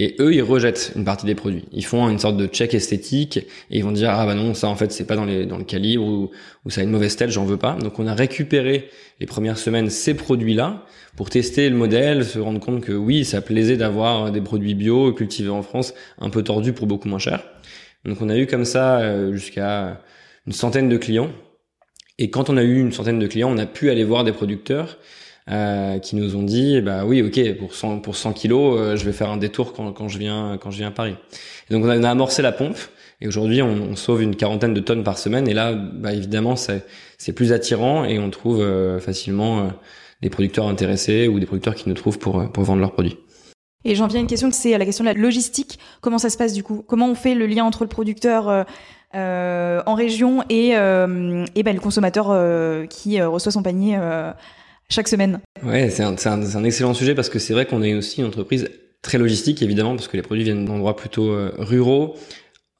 Et 0.00 0.16
eux, 0.18 0.34
ils 0.34 0.42
rejettent 0.42 0.92
une 0.96 1.04
partie 1.04 1.24
des 1.24 1.36
produits. 1.36 1.66
Ils 1.70 1.84
font 1.84 2.08
une 2.08 2.18
sorte 2.18 2.36
de 2.36 2.46
check 2.46 2.74
esthétique 2.74 3.36
et 3.36 3.78
ils 3.78 3.84
vont 3.84 3.92
dire 3.92 4.10
ah 4.10 4.26
bah 4.26 4.34
non 4.34 4.52
ça 4.52 4.66
en 4.68 4.74
fait 4.74 4.90
c'est 4.90 5.06
pas 5.06 5.14
dans 5.14 5.24
les 5.24 5.46
dans 5.46 5.56
le 5.56 5.62
calibre 5.62 6.04
ou, 6.04 6.30
ou 6.64 6.70
ça 6.70 6.80
a 6.80 6.84
une 6.84 6.90
mauvaise 6.90 7.14
telle, 7.14 7.30
j'en 7.30 7.44
veux 7.44 7.58
pas. 7.58 7.74
Donc 7.74 8.00
on 8.00 8.06
a 8.08 8.14
récupéré 8.14 8.88
les 9.20 9.26
premières 9.26 9.56
semaines 9.56 9.90
ces 9.90 10.14
produits-là 10.14 10.84
pour 11.16 11.30
tester 11.30 11.70
le 11.70 11.76
modèle, 11.76 12.24
se 12.24 12.40
rendre 12.40 12.58
compte 12.58 12.80
que 12.80 12.92
oui 12.92 13.24
ça 13.24 13.40
plaisait 13.40 13.76
d'avoir 13.76 14.32
des 14.32 14.40
produits 14.40 14.74
bio 14.74 15.12
cultivés 15.12 15.50
en 15.50 15.62
France, 15.62 15.94
un 16.18 16.28
peu 16.28 16.42
tordus 16.42 16.72
pour 16.72 16.88
beaucoup 16.88 17.08
moins 17.08 17.20
cher. 17.20 17.44
Donc 18.04 18.20
on 18.20 18.28
a 18.28 18.36
eu 18.36 18.48
comme 18.48 18.64
ça 18.64 18.98
euh, 18.98 19.32
jusqu'à 19.32 20.00
une 20.46 20.52
centaine 20.52 20.88
de 20.88 20.96
clients. 20.96 21.30
Et 22.18 22.30
quand 22.30 22.50
on 22.50 22.56
a 22.56 22.62
eu 22.64 22.80
une 22.80 22.92
centaine 22.92 23.20
de 23.20 23.26
clients, 23.28 23.50
on 23.50 23.58
a 23.58 23.66
pu 23.66 23.90
aller 23.90 24.04
voir 24.04 24.24
des 24.24 24.32
producteurs 24.32 24.98
euh, 25.50 25.98
qui 25.98 26.16
nous 26.16 26.36
ont 26.36 26.42
dit 26.42 26.80
bah 26.80 27.04
oui 27.04 27.20
ok 27.20 27.58
pour 27.58 27.74
100 27.74 27.98
pour 27.98 28.16
100 28.16 28.32
kilos 28.32 28.80
euh, 28.80 28.96
je 28.96 29.04
vais 29.04 29.12
faire 29.12 29.28
un 29.28 29.36
détour 29.36 29.74
quand, 29.74 30.08
je 30.08 30.16
viens 30.16 30.56
quand 30.58 30.70
je 30.70 30.78
viens 30.78 30.88
à 30.88 30.90
Paris. 30.90 31.16
Donc 31.68 31.84
on 31.84 31.88
a, 31.90 32.08
amorcé 32.08 32.40
la 32.40 32.50
pompe 32.50 32.78
et 33.20 33.28
aujourd'hui 33.28 33.60
on, 33.60 33.94
sauve 33.94 34.22
une 34.22 34.36
quarantaine 34.36 34.72
de 34.72 34.80
tonnes 34.80 35.04
par 35.04 35.18
semaine 35.18 35.46
et 35.46 35.52
là 35.52 35.74
bah, 35.74 36.14
évidemment 36.14 36.56
c'est 36.56 37.32
plus 37.34 37.52
attirant 37.52 38.06
et 38.06 38.18
on 38.18 38.30
trouve 38.30 38.62
euh, 38.62 38.98
facilement 39.00 39.70
des 40.22 40.30
producteurs 40.30 40.66
intéressés 40.66 41.28
ou 41.28 41.38
des 41.38 41.44
producteurs 41.44 41.74
qui 41.74 41.90
nous 41.90 41.94
trouvent 41.94 42.18
pour 42.18 42.40
vendre 42.40 42.80
leurs 42.80 42.92
produits. 42.92 43.18
Et 43.84 43.94
j'en 43.96 44.06
viens 44.06 44.20
à 44.20 44.22
une 44.22 44.26
question, 44.26 44.50
c'est 44.50 44.78
la 44.78 44.86
question 44.86 45.04
de 45.04 45.10
la 45.10 45.14
logistique. 45.14 45.78
Comment 46.00 46.16
ça 46.16 46.30
se 46.30 46.38
passe 46.38 46.54
du 46.54 46.62
coup? 46.62 46.82
Comment 46.88 47.10
on 47.10 47.14
fait 47.14 47.34
le 47.34 47.44
lien 47.44 47.64
entre 47.64 47.84
le 47.84 47.90
producteur 47.90 48.64
en 49.12 49.94
région 49.94 50.42
et, 50.48 50.70
ben, 50.70 51.44
le 51.54 51.80
consommateur 51.80 52.88
qui 52.88 53.20
reçoit 53.20 53.52
son 53.52 53.62
panier 53.62 53.98
chaque 54.88 55.08
semaine 55.08 55.40
Ouais, 55.62 55.90
c'est 55.90 56.02
un, 56.02 56.14
un, 56.24 56.56
un, 56.56 56.64
excellent 56.64 56.94
sujet 56.94 57.14
parce 57.14 57.28
que 57.28 57.38
c'est 57.38 57.52
vrai 57.52 57.66
qu'on 57.66 57.82
est 57.82 57.94
aussi 57.94 58.20
une 58.20 58.26
entreprise 58.26 58.68
très 59.02 59.18
logistique, 59.18 59.62
évidemment, 59.62 59.94
parce 59.94 60.08
que 60.08 60.16
les 60.16 60.22
produits 60.22 60.44
viennent 60.44 60.64
d'endroits 60.64 60.96
plutôt 60.96 61.30
euh, 61.30 61.52
ruraux. 61.58 62.16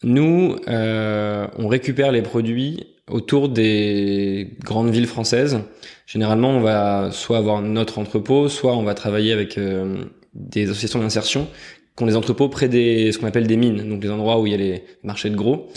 Nous, 0.03 0.57
euh, 0.69 1.47
on 1.57 1.69
récupère 1.69 2.13
les 2.13 2.23
produits 2.23 2.87
autour 3.11 3.49
des 3.49 4.57
grandes 4.63 4.91
villes 4.91 5.07
françaises. 5.07 5.61
Généralement, 6.07 6.51
on 6.51 6.61
va 6.61 7.11
soit 7.13 7.39
avoir 7.39 7.63
notre 7.63 7.99
entrepôt, 7.99 8.49
soit 8.49 8.77
on 8.77 8.83
va 8.83 8.95
travailler 8.95 9.33
avec 9.33 9.57
euh, 9.57 10.05
des 10.35 10.65
associations 10.65 11.01
d'insertion 11.01 11.49
qui 11.97 12.03
ont 12.03 12.07
des 12.07 12.17
entrepôts 12.17 12.49
près 12.49 12.69
des 12.69 13.13
ce 13.13 13.19
qu'on 13.19 13.27
appelle 13.27 13.47
des 13.47 13.57
mines, 13.57 13.89
donc 13.89 14.01
des 14.01 14.11
endroits 14.11 14.41
où 14.41 14.47
il 14.47 14.51
y 14.51 14.55
a 14.55 14.59
les 14.59 14.85
marchés 15.03 15.31
de 15.31 15.37
gros. 15.37 15.69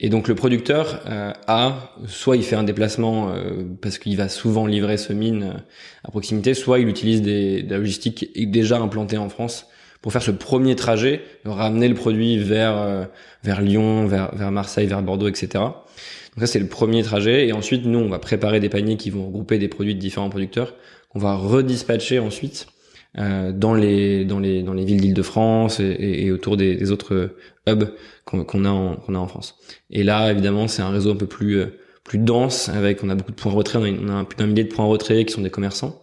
Et 0.00 0.10
donc 0.10 0.28
le 0.28 0.36
producteur 0.36 1.00
euh, 1.06 1.32
a, 1.48 1.92
soit 2.06 2.36
il 2.36 2.44
fait 2.44 2.54
un 2.54 2.62
déplacement 2.62 3.30
euh, 3.30 3.64
parce 3.82 3.98
qu'il 3.98 4.16
va 4.16 4.28
souvent 4.28 4.64
livrer 4.66 4.96
ce 4.96 5.12
mine 5.12 5.42
euh, 5.42 5.60
à 6.04 6.10
proximité, 6.10 6.54
soit 6.54 6.78
il 6.78 6.88
utilise 6.88 7.20
des, 7.20 7.62
de 7.62 7.70
la 7.70 7.78
logistique 7.78 8.30
déjà 8.50 8.78
implantée 8.78 9.18
en 9.18 9.28
France 9.28 9.66
pour 10.00 10.12
faire 10.12 10.22
ce 10.22 10.30
premier 10.30 10.76
trajet, 10.76 11.22
ramener 11.44 11.88
le 11.88 11.96
produit 11.96 12.38
vers 12.38 13.08
vers 13.42 13.60
Lyon, 13.60 14.06
vers, 14.06 14.32
vers 14.36 14.52
Marseille, 14.52 14.86
vers 14.86 15.02
Bordeaux, 15.02 15.26
etc. 15.26 15.48
Donc 15.54 16.38
ça 16.38 16.46
c'est 16.46 16.60
le 16.60 16.68
premier 16.68 17.02
trajet. 17.02 17.48
Et 17.48 17.52
ensuite 17.52 17.84
nous 17.84 17.98
on 17.98 18.08
va 18.08 18.20
préparer 18.20 18.60
des 18.60 18.68
paniers 18.68 18.96
qui 18.96 19.10
vont 19.10 19.26
regrouper 19.26 19.58
des 19.58 19.66
produits 19.66 19.96
de 19.96 20.00
différents 20.00 20.30
producteurs 20.30 20.76
qu'on 21.08 21.18
va 21.18 21.34
redispatcher 21.34 22.20
ensuite 22.20 22.68
euh, 22.68 22.77
dans 23.14 23.74
les 23.74 24.24
dans 24.24 24.38
les 24.38 24.62
dans 24.62 24.74
les 24.74 24.84
villes 24.84 25.00
d'Île-de-France 25.00 25.80
et, 25.80 25.96
et, 25.98 26.30
autour 26.30 26.56
des, 26.56 26.76
des 26.76 26.92
autres 26.92 27.34
hubs 27.66 27.88
qu'on 28.24 28.64
a 28.64 28.70
en, 28.70 28.96
qu'on 28.96 29.14
a 29.14 29.18
en 29.18 29.26
France. 29.26 29.56
Et 29.90 30.02
là, 30.02 30.30
évidemment, 30.30 30.68
c'est 30.68 30.82
un 30.82 30.90
réseau 30.90 31.12
un 31.12 31.16
peu 31.16 31.26
plus 31.26 31.58
euh, 31.58 31.78
plus 32.04 32.18
dense 32.18 32.68
avec 32.68 33.02
on 33.02 33.08
a 33.08 33.14
beaucoup 33.14 33.32
de 33.32 33.36
points 33.36 33.52
de 33.52 33.56
retrait, 33.56 33.78
on 33.78 33.84
a, 33.84 33.90
on 33.90 34.20
a 34.20 34.24
plus 34.24 34.36
d'un 34.36 34.46
millier 34.46 34.64
de 34.64 34.72
points 34.72 34.84
de 34.84 34.90
retrait 34.90 35.24
qui 35.24 35.32
sont 35.32 35.40
des 35.40 35.50
commerçants 35.50 36.02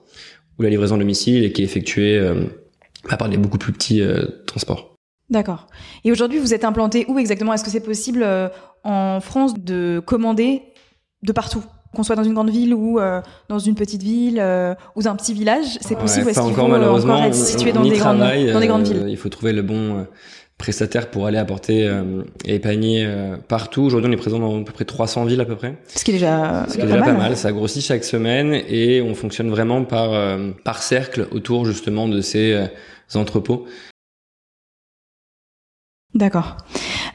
où 0.57 0.63
la 0.63 0.69
livraison 0.69 0.95
de 0.95 1.01
domicile 1.01 1.43
et 1.43 1.51
qui 1.51 1.61
est 1.61 1.65
effectuée 1.65 2.17
euh, 2.17 2.45
par 3.19 3.29
des 3.29 3.37
beaucoup 3.37 3.57
plus 3.57 3.73
petits 3.73 4.01
euh, 4.01 4.25
transports. 4.47 4.95
D'accord. 5.29 5.67
Et 6.03 6.11
aujourd'hui, 6.11 6.39
vous 6.39 6.53
êtes 6.53 6.63
implanté 6.63 7.05
où 7.07 7.17
exactement? 7.17 7.53
Est-ce 7.53 7.63
que 7.63 7.71
c'est 7.71 7.83
possible 7.83 8.25
en 8.83 9.19
France 9.19 9.55
de 9.57 9.99
commander 10.05 10.61
de 11.23 11.31
partout? 11.31 11.63
Qu'on 11.95 12.03
soit 12.03 12.15
dans 12.15 12.23
une 12.23 12.33
grande 12.33 12.49
ville 12.49 12.73
ou 12.73 12.99
euh, 12.99 13.21
dans 13.49 13.59
une 13.59 13.75
petite 13.75 14.03
ville 14.03 14.39
euh, 14.39 14.75
ou 14.95 15.01
dans 15.01 15.11
un 15.11 15.15
petit 15.15 15.33
village, 15.33 15.77
c'est 15.81 15.97
possible. 15.97 16.25
Ouais, 16.25 16.31
est-ce 16.31 16.39
faut 16.39 16.61
encore 16.61 17.23
être 17.23 17.33
situé 17.33 17.71
dans, 17.71 17.81
des 17.81 17.97
grandes, 17.97 18.19
dans 18.19 18.59
des 18.59 18.67
grandes 18.67 18.87
villes 18.87 19.05
Il 19.07 19.17
faut 19.17 19.29
trouver 19.29 19.53
le 19.53 19.63
bon 19.63 20.05
prestataire 20.57 21.09
pour 21.09 21.25
aller 21.25 21.37
apporter 21.37 21.89
les 22.45 22.59
paniers 22.59 23.07
partout. 23.47 23.81
Aujourd'hui, 23.81 24.09
on 24.09 24.13
est 24.13 24.17
présent 24.17 24.39
dans 24.39 24.61
à 24.61 24.63
peu 24.63 24.71
près 24.71 24.85
300 24.85 25.25
villes 25.25 25.41
à 25.41 25.45
peu 25.45 25.55
près. 25.55 25.77
Ce 25.87 26.03
qui 26.03 26.11
est 26.11 26.13
déjà, 26.13 26.65
Ce 26.69 26.75
qui 26.75 26.81
est 26.81 26.85
déjà 26.85 27.01
pas, 27.01 27.13
mal. 27.13 27.35
Ça 27.35 27.51
grossit 27.51 27.83
chaque 27.83 28.03
semaine 28.03 28.53
et 28.67 29.01
on 29.01 29.15
fonctionne 29.15 29.49
vraiment 29.49 29.83
par 29.83 30.11
par 30.63 30.83
cercle 30.83 31.27
autour 31.31 31.65
justement 31.65 32.07
de 32.07 32.21
ces 32.21 32.67
entrepôts. 33.15 33.65
D'accord. 36.15 36.55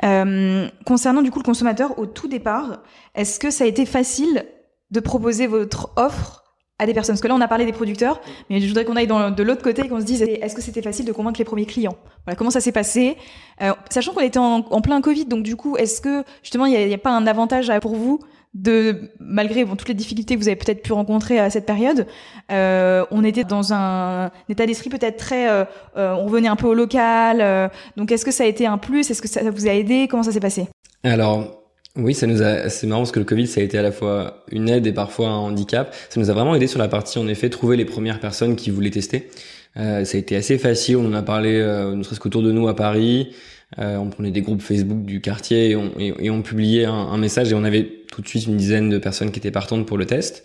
Euh, 0.05 0.69
concernant 0.87 1.23
du 1.23 1.31
coup 1.31 1.39
le 1.39 1.45
consommateur 1.45 1.99
au 1.99 2.07
tout 2.07 2.29
départ, 2.29 2.83
est-ce 3.15 3.41
que 3.41 3.51
ça 3.51 3.65
a 3.65 3.67
été 3.67 3.87
facile 3.87 4.45
de 4.91 5.01
proposer 5.01 5.47
votre 5.47 5.93
offre 5.97 6.41
à 6.81 6.87
des 6.87 6.95
personnes. 6.95 7.15
Parce 7.15 7.21
que 7.21 7.29
là, 7.29 7.35
on 7.35 7.41
a 7.41 7.49
parlé 7.49 7.67
des 7.67 7.73
producteurs, 7.73 8.21
mais 8.49 8.61
je 8.61 8.67
voudrais 8.67 8.85
qu'on 8.85 8.97
aille 8.97 9.07
dans, 9.07 9.31
de 9.31 9.43
l'autre 9.43 9.63
côté 9.63 9.83
et 9.85 9.89
qu'on 9.89 10.01
se 10.01 10.07
dise, 10.07 10.23
est-ce 10.23 10.55
que 10.55 10.63
c'était 10.63 10.83
facile 10.83 11.05
de 11.05 11.13
convaincre 11.13 11.39
les 11.39 11.45
premiers 11.45 11.67
clients? 11.67 11.97
Voilà, 12.25 12.37
comment 12.37 12.51
ça 12.51 12.61
s'est 12.61 12.73
passé? 12.73 13.17
Euh, 13.61 13.73
Sachant 13.91 14.13
qu'on 14.15 14.21
était 14.21 14.39
en, 14.39 14.63
plein 14.81 15.01
Covid, 15.01 15.27
donc 15.27 15.43
du 15.43 15.57
coup, 15.57 15.77
est-ce 15.77 16.01
que 16.01 16.25
justement, 16.43 16.67
il 16.67 16.89
n'y 16.89 16.95
a, 16.95 16.99
pas 16.99 17.11
un 17.11 17.27
avantage 17.27 17.71
pour 17.81 17.95
vous 17.95 18.19
de 18.55 19.13
malgré 19.21 19.65
toutes 19.65 19.89
les 19.89 19.95
difficultés 19.95 20.35
que 20.35 20.41
vous 20.41 20.49
avez 20.49 20.57
peut-être 20.57 20.83
pu 20.83 20.93
rencontrer 20.93 21.39
à 21.39 21.51
cette 21.51 21.67
période, 21.67 22.07
euh, 22.51 23.05
on 23.13 23.23
était 23.23 23.45
dans 23.45 23.73
un, 23.73 24.31
état 24.49 24.67
d'esprit 24.67 24.91
peut-être 24.91 25.19
très, 25.19 25.49
euh, 25.49 25.65
on 25.95 26.25
revenait 26.25 26.49
un 26.49 26.57
peu 26.57 26.67
au 26.67 26.75
local. 26.75 27.71
Donc 27.97 28.11
est-ce 28.11 28.25
que 28.25 28.33
ça 28.33 28.45
a 28.45 28.47
été 28.47 28.67
un 28.67 28.79
plus? 28.79 29.11
Est-ce 29.11 29.23
que 29.23 29.29
ça 29.29 29.49
vous 29.51 29.69
a 29.69 29.73
aidé? 29.73 30.09
Comment 30.09 30.25
ça 30.25 30.33
s'est 30.33 30.41
passé? 30.41 30.67
Alors 31.05 31.60
Oui, 31.97 32.15
ça 32.15 32.27
nous 32.27 32.43
a. 32.43 32.69
C'est 32.69 32.87
marrant 32.87 33.03
parce 33.03 33.13
que 33.13 33.19
le 33.19 33.25
Covid, 33.25 33.47
ça 33.47 33.61
a 33.61 33.65
été 33.65 33.77
à 33.77 33.83
la 33.83 33.93
fois 33.93 34.45
une 34.53 34.69
aide 34.69 34.87
et 34.87 34.93
parfois 34.93 35.29
un 35.29 35.39
handicap. 35.39 35.95
Ça 36.09 36.21
nous 36.21 36.31
a 36.31 36.33
vraiment 36.33 36.55
aidé 36.55 36.67
sur 36.67 36.79
la 36.79 36.89
partie, 36.89 37.19
en 37.19 37.27
effet, 37.27 37.51
trouver 37.51 37.77
les 37.77 37.85
premières 37.85 38.21
personnes 38.21 38.57
qui 38.57 38.71
voulaient 38.71 38.91
tester. 38.91 39.29
Euh, 39.77 40.05
ça 40.05 40.17
a 40.17 40.21
été 40.21 40.37
assez 40.37 40.59
facile. 40.59 40.97
On 40.97 41.07
en 41.07 41.15
a 41.15 41.23
parlé, 41.23 41.57
euh, 41.57 41.95
ne 41.95 42.03
serait-ce 42.03 42.21
qu'autour 42.21 42.43
de 42.43 42.53
nous 42.53 42.69
à 42.69 42.77
Paris. 42.77 43.31
Euh, 43.79 43.97
on 43.97 44.09
prenait 44.09 44.31
des 44.31 44.43
groupes 44.43 44.63
Facebook 44.63 45.05
du 45.05 45.21
quartier 45.21 45.71
et 45.71 45.77
on, 45.77 45.93
et, 45.99 46.31
on 46.31 46.43
publiait 46.43 46.87
un, 46.87 46.93
un, 46.93 47.19
message 47.19 47.53
et 47.53 47.55
on 47.55 47.63
avait 47.63 47.89
tout 48.11 48.21
de 48.21 48.27
suite 48.27 48.47
une 48.47 48.57
dizaine 48.57 48.89
de 48.89 48.99
personnes 48.99 49.31
qui 49.31 49.39
étaient 49.39 49.53
partantes 49.53 49.87
pour 49.87 49.97
le 49.97 50.07
test. 50.07 50.45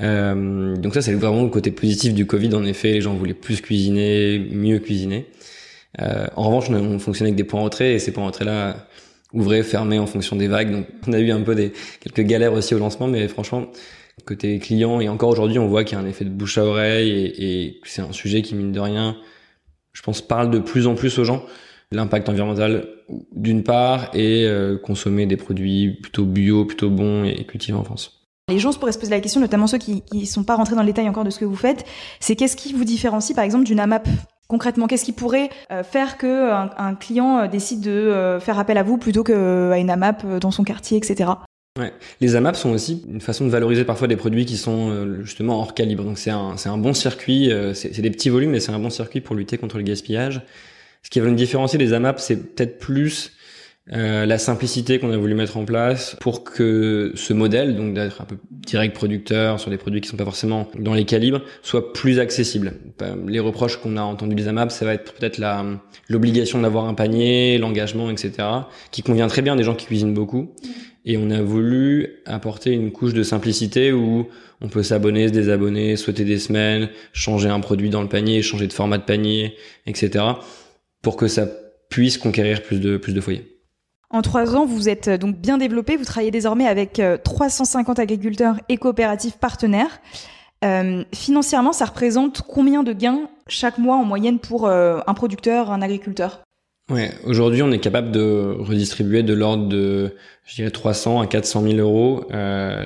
Euh, 0.00 0.76
donc 0.76 0.94
ça, 0.94 1.02
c'est 1.02 1.12
vraiment 1.12 1.42
le 1.42 1.50
côté 1.50 1.70
positif 1.70 2.14
du 2.14 2.26
Covid. 2.26 2.54
En 2.54 2.64
effet, 2.64 2.92
les 2.92 3.00
gens 3.00 3.14
voulaient 3.14 3.34
plus 3.34 3.60
cuisiner, 3.60 4.38
mieux 4.38 4.78
cuisiner. 4.78 5.26
Euh, 6.00 6.26
en 6.36 6.44
revanche, 6.44 6.70
on, 6.70 6.74
on 6.74 6.98
fonctionnait 6.98 7.30
avec 7.30 7.36
des 7.36 7.44
points 7.44 7.60
retrait 7.60 7.94
et 7.94 7.98
ces 7.98 8.12
points 8.12 8.26
retrait 8.26 8.44
là 8.44 8.88
ouvraient, 9.34 9.62
fermaient 9.62 9.98
en 9.98 10.06
fonction 10.06 10.36
des 10.36 10.48
vagues. 10.48 10.70
Donc 10.70 10.86
on 11.06 11.12
a 11.12 11.18
eu 11.18 11.30
un 11.30 11.42
peu 11.42 11.54
des 11.54 11.72
quelques 12.00 12.26
galères 12.26 12.54
aussi 12.54 12.74
au 12.74 12.78
lancement, 12.78 13.06
mais 13.06 13.28
franchement, 13.28 13.66
côté 14.24 14.58
client 14.58 15.00
et 15.00 15.08
encore 15.08 15.30
aujourd'hui, 15.30 15.58
on 15.58 15.66
voit 15.66 15.84
qu'il 15.84 15.98
y 15.98 16.00
a 16.00 16.04
un 16.04 16.08
effet 16.08 16.24
de 16.24 16.30
bouche 16.30 16.56
à 16.58 16.64
oreille 16.64 17.10
et, 17.10 17.64
et 17.66 17.80
c'est 17.84 18.02
un 18.02 18.12
sujet 18.12 18.42
qui 18.42 18.54
mine 18.54 18.72
de 18.72 18.80
rien, 18.80 19.16
je 19.92 20.02
pense, 20.02 20.22
parle 20.22 20.50
de 20.50 20.58
plus 20.58 20.86
en 20.86 20.94
plus 20.94 21.18
aux 21.18 21.24
gens. 21.24 21.44
L'impact 21.92 22.28
environnemental 22.28 22.88
d'une 23.32 23.62
part 23.62 24.10
et 24.14 24.46
euh, 24.46 24.78
consommer 24.78 25.26
des 25.26 25.36
produits 25.36 25.98
plutôt 26.00 26.24
bio, 26.24 26.64
plutôt 26.64 26.90
bons 26.90 27.24
et 27.24 27.44
cultivés 27.44 27.76
en 27.76 27.84
France. 27.84 28.24
Les 28.48 28.58
gens 28.58 28.72
pourraient 28.72 28.92
se 28.92 28.98
poser 28.98 29.10
la 29.10 29.20
question, 29.20 29.40
notamment 29.40 29.66
ceux 29.66 29.78
qui 29.78 30.02
ne 30.12 30.24
sont 30.24 30.44
pas 30.44 30.56
rentrés 30.56 30.74
dans 30.74 30.82
le 30.82 30.86
détail 30.86 31.08
encore 31.08 31.24
de 31.24 31.30
ce 31.30 31.38
que 31.38 31.44
vous 31.44 31.56
faites, 31.56 31.84
c'est 32.20 32.36
qu'est-ce 32.36 32.56
qui 32.56 32.72
vous 32.72 32.84
différencie 32.84 33.34
par 33.34 33.44
exemple 33.44 33.64
d'une 33.64 33.80
AMAP 33.80 34.08
Concrètement, 34.48 34.86
qu'est-ce 34.86 35.04
qui 35.04 35.12
pourrait 35.12 35.48
euh, 35.70 35.82
faire 35.82 36.18
que 36.18 36.50
un, 36.52 36.94
client 36.94 37.38
euh, 37.38 37.48
décide 37.48 37.80
de 37.80 37.90
euh, 37.90 38.40
faire 38.40 38.58
appel 38.58 38.76
à 38.76 38.82
vous 38.82 38.98
plutôt 38.98 39.24
qu'à 39.24 39.78
une 39.78 39.90
AMAP 39.90 40.38
dans 40.38 40.50
son 40.50 40.64
quartier, 40.64 40.98
etc. 40.98 41.30
Les 42.20 42.36
AMAP 42.36 42.54
sont 42.54 42.70
aussi 42.70 43.04
une 43.08 43.20
façon 43.20 43.46
de 43.46 43.50
valoriser 43.50 43.84
parfois 43.84 44.06
des 44.06 44.16
produits 44.16 44.44
qui 44.44 44.56
sont 44.56 45.22
justement 45.22 45.58
hors 45.58 45.74
calibre. 45.74 46.04
Donc 46.04 46.18
c'est 46.18 46.30
un, 46.30 46.56
c'est 46.56 46.68
un 46.68 46.78
bon 46.78 46.94
circuit, 46.94 47.50
c'est, 47.74 48.00
des 48.00 48.10
petits 48.10 48.28
volumes, 48.28 48.52
mais 48.52 48.60
c'est 48.60 48.70
un 48.70 48.78
bon 48.78 48.90
circuit 48.90 49.20
pour 49.20 49.34
lutter 49.34 49.58
contre 49.58 49.78
le 49.78 49.82
gaspillage. 49.82 50.42
Ce 51.02 51.10
qui 51.10 51.18
va 51.18 51.28
nous 51.28 51.34
différencier 51.34 51.76
des 51.76 51.92
AMAP, 51.92 52.20
c'est 52.20 52.54
peut-être 52.54 52.78
plus 52.78 53.32
euh, 53.92 54.24
la 54.24 54.38
simplicité 54.38 54.98
qu'on 54.98 55.12
a 55.12 55.16
voulu 55.18 55.34
mettre 55.34 55.58
en 55.58 55.66
place 55.66 56.16
pour 56.20 56.42
que 56.42 57.12
ce 57.14 57.34
modèle, 57.34 57.76
donc 57.76 57.92
d'être 57.92 58.22
un 58.22 58.24
peu 58.24 58.36
direct 58.50 58.94
producteur 58.94 59.60
sur 59.60 59.70
des 59.70 59.76
produits 59.76 60.00
qui 60.00 60.08
sont 60.08 60.16
pas 60.16 60.24
forcément 60.24 60.70
dans 60.78 60.94
les 60.94 61.04
calibres, 61.04 61.42
soit 61.62 61.92
plus 61.92 62.18
accessible. 62.18 62.72
Les 63.26 63.40
reproches 63.40 63.76
qu'on 63.76 63.98
a 63.98 64.02
entendus 64.02 64.36
des 64.36 64.48
AMAP, 64.48 64.70
ça 64.70 64.86
va 64.86 64.94
être 64.94 65.12
peut-être 65.12 65.36
la 65.36 65.64
l'obligation 66.08 66.60
d'avoir 66.60 66.86
un 66.86 66.94
panier, 66.94 67.58
l'engagement, 67.58 68.10
etc., 68.10 68.32
qui 68.90 69.02
convient 69.02 69.26
très 69.26 69.42
bien 69.42 69.54
des 69.54 69.64
gens 69.64 69.74
qui 69.74 69.86
cuisinent 69.86 70.14
beaucoup. 70.14 70.54
Et 71.04 71.18
on 71.18 71.30
a 71.30 71.42
voulu 71.42 72.22
apporter 72.24 72.72
une 72.72 72.90
couche 72.90 73.12
de 73.12 73.22
simplicité 73.22 73.92
où 73.92 74.28
on 74.62 74.68
peut 74.68 74.82
s'abonner, 74.82 75.28
se 75.28 75.34
désabonner, 75.34 75.96
souhaiter 75.96 76.24
des 76.24 76.38
semaines, 76.38 76.88
changer 77.12 77.50
un 77.50 77.60
produit 77.60 77.90
dans 77.90 78.00
le 78.00 78.08
panier, 78.08 78.40
changer 78.40 78.66
de 78.66 78.72
format 78.72 78.96
de 78.96 79.02
panier, 79.02 79.56
etc., 79.86 80.24
pour 81.02 81.16
que 81.18 81.28
ça 81.28 81.46
puisse 81.90 82.16
conquérir 82.16 82.62
plus 82.62 82.80
de 82.80 82.96
plus 82.96 83.12
de 83.12 83.20
foyers. 83.20 83.53
En 84.14 84.22
trois 84.22 84.54
ans, 84.54 84.64
vous 84.64 84.88
êtes 84.88 85.08
euh, 85.08 85.18
donc 85.18 85.36
bien 85.36 85.58
développé. 85.58 85.96
Vous 85.96 86.04
travaillez 86.04 86.30
désormais 86.30 86.68
avec 86.68 87.02
350 87.24 87.98
euh, 87.98 88.02
agriculteurs 88.02 88.60
et 88.68 88.76
coopératives 88.76 89.38
partenaires. 89.38 90.00
Euh, 90.64 91.02
financièrement, 91.12 91.72
ça 91.72 91.86
représente 91.86 92.42
combien 92.42 92.84
de 92.84 92.92
gains 92.92 93.28
chaque 93.48 93.76
mois 93.76 93.96
en 93.96 94.04
moyenne 94.04 94.38
pour 94.38 94.68
un 94.68 95.14
producteur, 95.14 95.72
un 95.72 95.82
agriculteur? 95.82 96.42
Ouais, 96.90 97.10
aujourd'hui, 97.24 97.62
on 97.62 97.72
est 97.72 97.80
capable 97.80 98.12
de 98.12 98.56
redistribuer 98.60 99.24
de 99.24 99.34
l'ordre 99.34 99.68
de, 99.68 100.14
je 100.44 100.54
dirais, 100.54 100.70
300 100.70 101.20
à 101.20 101.26
400 101.26 101.62
000 101.62 101.74
euros 101.78 102.24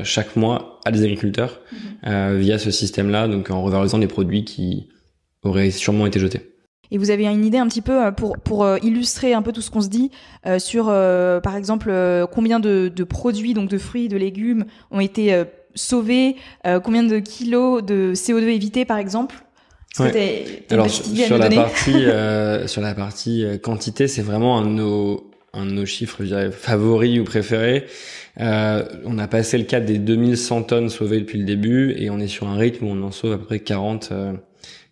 chaque 0.02 0.34
mois 0.34 0.80
à 0.84 0.90
des 0.90 1.04
agriculteurs 1.04 1.60
mhm. 2.02 2.38
via 2.38 2.58
ce 2.58 2.72
système-là, 2.72 3.28
donc 3.28 3.50
en 3.50 3.62
revalorisant 3.62 3.98
des 3.98 4.08
produits 4.08 4.44
qui 4.44 4.88
auraient 5.44 5.70
sûrement 5.70 6.06
été 6.06 6.18
jetés. 6.18 6.57
Et 6.90 6.98
vous 6.98 7.10
avez 7.10 7.26
une 7.26 7.44
idée 7.44 7.58
un 7.58 7.66
petit 7.66 7.82
peu 7.82 8.06
euh, 8.06 8.10
pour, 8.10 8.38
pour 8.38 8.64
euh, 8.64 8.78
illustrer 8.82 9.34
un 9.34 9.42
peu 9.42 9.52
tout 9.52 9.60
ce 9.60 9.70
qu'on 9.70 9.80
se 9.80 9.88
dit 9.88 10.10
euh, 10.46 10.58
sur, 10.58 10.86
par 11.42 11.56
exemple, 11.56 11.92
combien 12.32 12.60
de, 12.60 12.90
de, 12.94 13.04
produits, 13.04 13.54
donc 13.54 13.68
de 13.68 13.78
fruits, 13.78 14.08
de 14.08 14.16
légumes, 14.16 14.64
ont 14.90 15.00
été 15.00 15.44
sauvés, 15.74 16.36
combien 16.64 17.02
de 17.02 17.18
kilos 17.18 17.82
de 17.82 18.12
CO2 18.14 18.48
évités, 18.48 18.84
par 18.84 18.98
exemple? 18.98 19.36
Alors 20.70 20.90
sur, 20.90 21.38
la 21.38 21.50
partie, 21.50 22.06
sur 22.66 22.82
la 22.82 22.94
partie 22.94 23.44
quantité, 23.62 24.08
c'est 24.08 24.22
vraiment 24.22 24.58
un 24.58 24.62
de 24.62 24.70
nos, 24.70 25.30
un 25.52 25.66
de 25.66 25.72
nos 25.72 25.86
chiffres, 25.86 26.18
je 26.20 26.26
dirais, 26.26 26.50
favoris 26.50 27.18
ou 27.20 27.24
préférés. 27.24 27.86
on 28.38 29.18
a 29.18 29.28
passé 29.28 29.58
le 29.58 29.64
cap 29.64 29.84
des 29.84 29.98
2100 29.98 30.62
tonnes 30.64 30.88
sauvées 30.88 31.20
depuis 31.20 31.38
le 31.38 31.44
début 31.44 31.94
et 31.96 32.10
on 32.10 32.18
est 32.18 32.28
sur 32.28 32.48
un 32.48 32.56
rythme 32.56 32.86
où 32.86 32.90
on 32.90 33.02
en 33.02 33.10
sauve 33.10 33.32
à 33.32 33.38
peu 33.38 33.44
près 33.44 33.60
40 33.60 34.12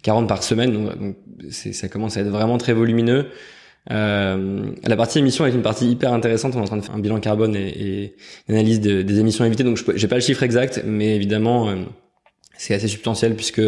40 0.07 0.29
par 0.29 0.45
semaine, 0.45 0.73
donc, 0.73 1.17
ça 1.51 1.89
commence 1.89 2.17
à 2.17 2.21
être 2.21 2.29
vraiment 2.29 2.59
très 2.59 2.73
volumineux. 2.73 3.27
Euh, 3.91 4.71
la 4.85 4.97
partie 4.97 5.19
émission 5.19 5.45
est 5.47 5.51
une 5.51 5.63
partie 5.63 5.91
hyper 5.91 6.13
intéressante. 6.13 6.55
On 6.55 6.61
est 6.61 6.63
en 6.63 6.67
train 6.67 6.77
de 6.77 6.85
faire 6.85 6.95
un 6.95 7.01
bilan 7.01 7.19
carbone 7.19 7.57
et, 7.57 7.67
et 7.69 8.17
une 8.49 8.55
analyse 8.55 8.79
des 8.81 9.19
émissions 9.19 9.45
évitées. 9.45 9.65
Donc, 9.65 9.79
je 9.79 9.83
j'ai 9.97 10.07
pas 10.07 10.15
le 10.15 10.21
chiffre 10.21 10.45
exact, 10.45 10.83
mais 10.87 11.17
évidemment, 11.17 11.69
euh, 11.69 11.75
c'est 12.57 12.73
assez 12.73 12.87
substantiel 12.87 13.35
puisque 13.35 13.63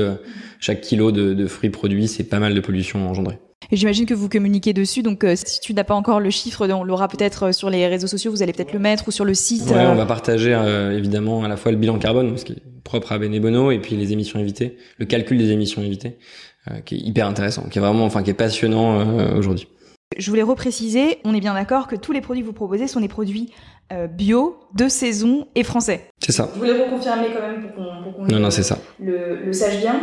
chaque 0.60 0.80
kilo 0.80 1.10
de, 1.10 1.34
de 1.34 1.46
fruits 1.48 1.70
produits, 1.70 2.06
c'est 2.06 2.22
pas 2.22 2.38
mal 2.38 2.54
de 2.54 2.60
pollution 2.60 3.08
engendrée. 3.08 3.38
Et 3.70 3.76
j'imagine 3.76 4.06
que 4.06 4.14
vous 4.14 4.28
communiquez 4.30 4.72
dessus, 4.72 5.02
donc 5.02 5.24
euh, 5.24 5.34
si 5.36 5.60
tu 5.60 5.74
n'as 5.74 5.84
pas 5.84 5.94
encore 5.94 6.20
le 6.20 6.30
chiffre, 6.30 6.66
on 6.66 6.84
l'aura 6.84 7.06
peut-être 7.08 7.48
euh, 7.48 7.52
sur 7.52 7.68
les 7.68 7.86
réseaux 7.86 8.06
sociaux, 8.06 8.30
vous 8.30 8.42
allez 8.42 8.54
peut-être 8.54 8.72
le 8.72 8.78
mettre 8.78 9.08
ou 9.08 9.10
sur 9.10 9.26
le 9.26 9.34
site. 9.34 9.68
Ouais, 9.70 9.84
on 9.84 9.94
va 9.94 10.06
partager 10.06 10.52
évidemment 10.94 11.44
à 11.44 11.48
la 11.48 11.56
fois 11.58 11.70
le 11.70 11.76
bilan 11.76 11.98
carbone, 11.98 12.38
ce 12.38 12.44
qui 12.46 12.52
est 12.54 12.62
propre 12.82 13.12
à 13.12 13.18
Benebono, 13.18 13.70
et 13.70 13.78
puis 13.78 13.96
les 13.96 14.12
émissions 14.12 14.38
évitées, 14.38 14.78
le 14.96 15.04
calcul 15.04 15.36
des 15.36 15.50
émissions 15.50 15.82
évitées, 15.82 16.16
qui 16.86 16.94
est 16.94 16.98
hyper 17.00 17.26
intéressant, 17.26 17.68
qui 17.68 17.78
est 17.78 17.80
vraiment, 17.82 18.06
enfin, 18.06 18.22
qui 18.22 18.30
est 18.30 18.34
passionnant 18.34 19.34
aujourd'hui. 19.36 19.68
Je 20.16 20.30
voulais 20.30 20.42
repréciser, 20.42 21.18
on 21.24 21.34
est 21.34 21.40
bien 21.40 21.52
d'accord 21.52 21.88
que 21.88 21.96
tous 21.96 22.12
les 22.12 22.22
produits 22.22 22.42
que 22.42 22.46
vous 22.46 22.54
proposez 22.54 22.88
sont 22.88 23.00
des 23.00 23.08
produits 23.08 23.52
bio, 24.10 24.58
de 24.74 24.88
saison 24.88 25.46
et 25.54 25.64
français. 25.64 26.06
C'est 26.24 26.32
ça. 26.32 26.48
Je 26.54 26.58
voulais 26.58 26.84
reconfirmer 26.84 27.26
quand 27.34 27.46
même 27.46 27.62
pour 27.62 27.74
qu'on 27.74 28.24
non, 28.24 28.40
non, 28.40 28.50
c'est 28.50 28.62
ça. 28.62 28.78
Le, 28.98 29.44
le 29.44 29.52
sache 29.52 29.78
bien. 29.78 30.00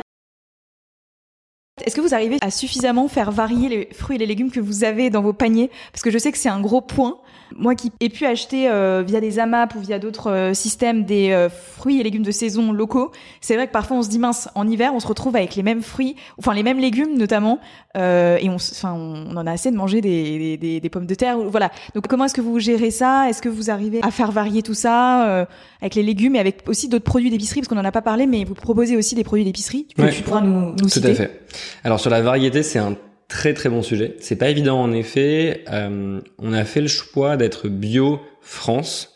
Est-ce 1.83 1.93
que 1.93 1.99
vous 1.99 2.13
arrivez 2.13 2.37
à 2.39 2.51
suffisamment 2.51 3.09
faire 3.09 3.31
varier 3.31 3.67
les 3.67 3.89
fruits 3.91 4.15
et 4.15 4.19
les 4.19 4.25
légumes 4.25 4.49
que 4.49 4.61
vous 4.61 4.85
avez 4.85 5.09
dans 5.09 5.21
vos 5.21 5.33
paniers? 5.33 5.69
Parce 5.91 6.03
que 6.03 6.09
je 6.09 6.17
sais 6.17 6.31
que 6.31 6.37
c'est 6.37 6.47
un 6.47 6.61
gros 6.61 6.79
point. 6.79 7.17
Moi 7.57 7.75
qui 7.75 7.91
ai 7.99 8.09
pu 8.09 8.25
acheter 8.25 8.69
euh, 8.69 9.03
via 9.05 9.19
des 9.19 9.39
AMAP 9.39 9.75
ou 9.75 9.79
via 9.81 9.99
d'autres 9.99 10.31
euh, 10.31 10.53
systèmes 10.53 11.03
des 11.03 11.31
euh, 11.31 11.47
fruits 11.49 11.99
et 11.99 12.03
légumes 12.03 12.23
de 12.23 12.31
saison 12.31 12.71
locaux, 12.71 13.11
c'est 13.39 13.55
vrai 13.55 13.67
que 13.67 13.71
parfois 13.71 13.97
on 13.97 14.01
se 14.01 14.09
dit 14.09 14.17
mince, 14.19 14.49
en 14.55 14.67
hiver 14.67 14.93
on 14.95 14.99
se 14.99 15.05
retrouve 15.05 15.35
avec 15.35 15.55
les 15.55 15.61
mêmes 15.63 15.83
fruits, 15.83 16.15
enfin 16.39 16.53
les 16.53 16.63
mêmes 16.63 16.79
légumes 16.79 17.15
notamment, 17.17 17.59
et 17.93 18.49
on, 18.49 18.55
enfin 18.55 18.93
on 18.93 19.37
en 19.37 19.45
a 19.45 19.51
assez 19.51 19.69
de 19.69 19.77
manger 19.77 20.01
des, 20.01 20.57
des, 20.57 20.79
des 20.79 20.89
pommes 20.89 21.05
de 21.05 21.13
terre, 21.13 21.37
voilà. 21.37 21.71
Donc 21.93 22.07
comment 22.07 22.25
est-ce 22.25 22.33
que 22.33 22.41
vous 22.41 22.59
gérez 22.59 22.89
ça? 22.89 23.29
Est-ce 23.29 23.41
que 23.41 23.47
vous 23.47 23.69
arrivez 23.69 23.99
à 24.01 24.11
faire 24.11 24.31
varier 24.31 24.63
tout 24.63 24.73
ça 24.73 25.45
avec 25.81 25.95
les 25.95 26.03
légumes 26.03 26.35
et 26.35 26.39
avec 26.39 26.63
aussi 26.67 26.89
d'autres 26.89 27.05
produits 27.05 27.29
d'épicerie? 27.29 27.61
Parce 27.61 27.67
qu'on 27.69 27.77
en 27.77 27.85
a 27.85 27.91
pas 27.91 28.01
parlé, 28.01 28.25
mais 28.25 28.43
vous 28.43 28.55
proposez 28.55 28.97
aussi 28.97 29.15
des 29.15 29.23
produits 29.23 29.45
d'épicerie. 29.45 29.87
Tu, 29.95 30.09
tu 30.09 30.23
pourras 30.23 30.41
nous, 30.41 30.71
nous 30.71 30.89
Tout 30.89 30.99
à 31.03 31.13
fait. 31.13 31.41
Alors 31.83 31.99
sur 31.99 32.09
la 32.09 32.21
variété, 32.21 32.63
c'est 32.63 32.79
un 32.79 32.97
très 33.27 33.53
très 33.53 33.69
bon 33.69 33.81
sujet. 33.81 34.15
C'est 34.19 34.35
pas 34.35 34.49
évident 34.49 34.81
en 34.81 34.91
effet. 34.91 35.63
Euh, 35.71 36.19
on 36.37 36.53
a 36.53 36.65
fait 36.65 36.81
le 36.81 36.87
choix 36.87 37.37
d'être 37.37 37.67
bio 37.67 38.21
France, 38.41 39.15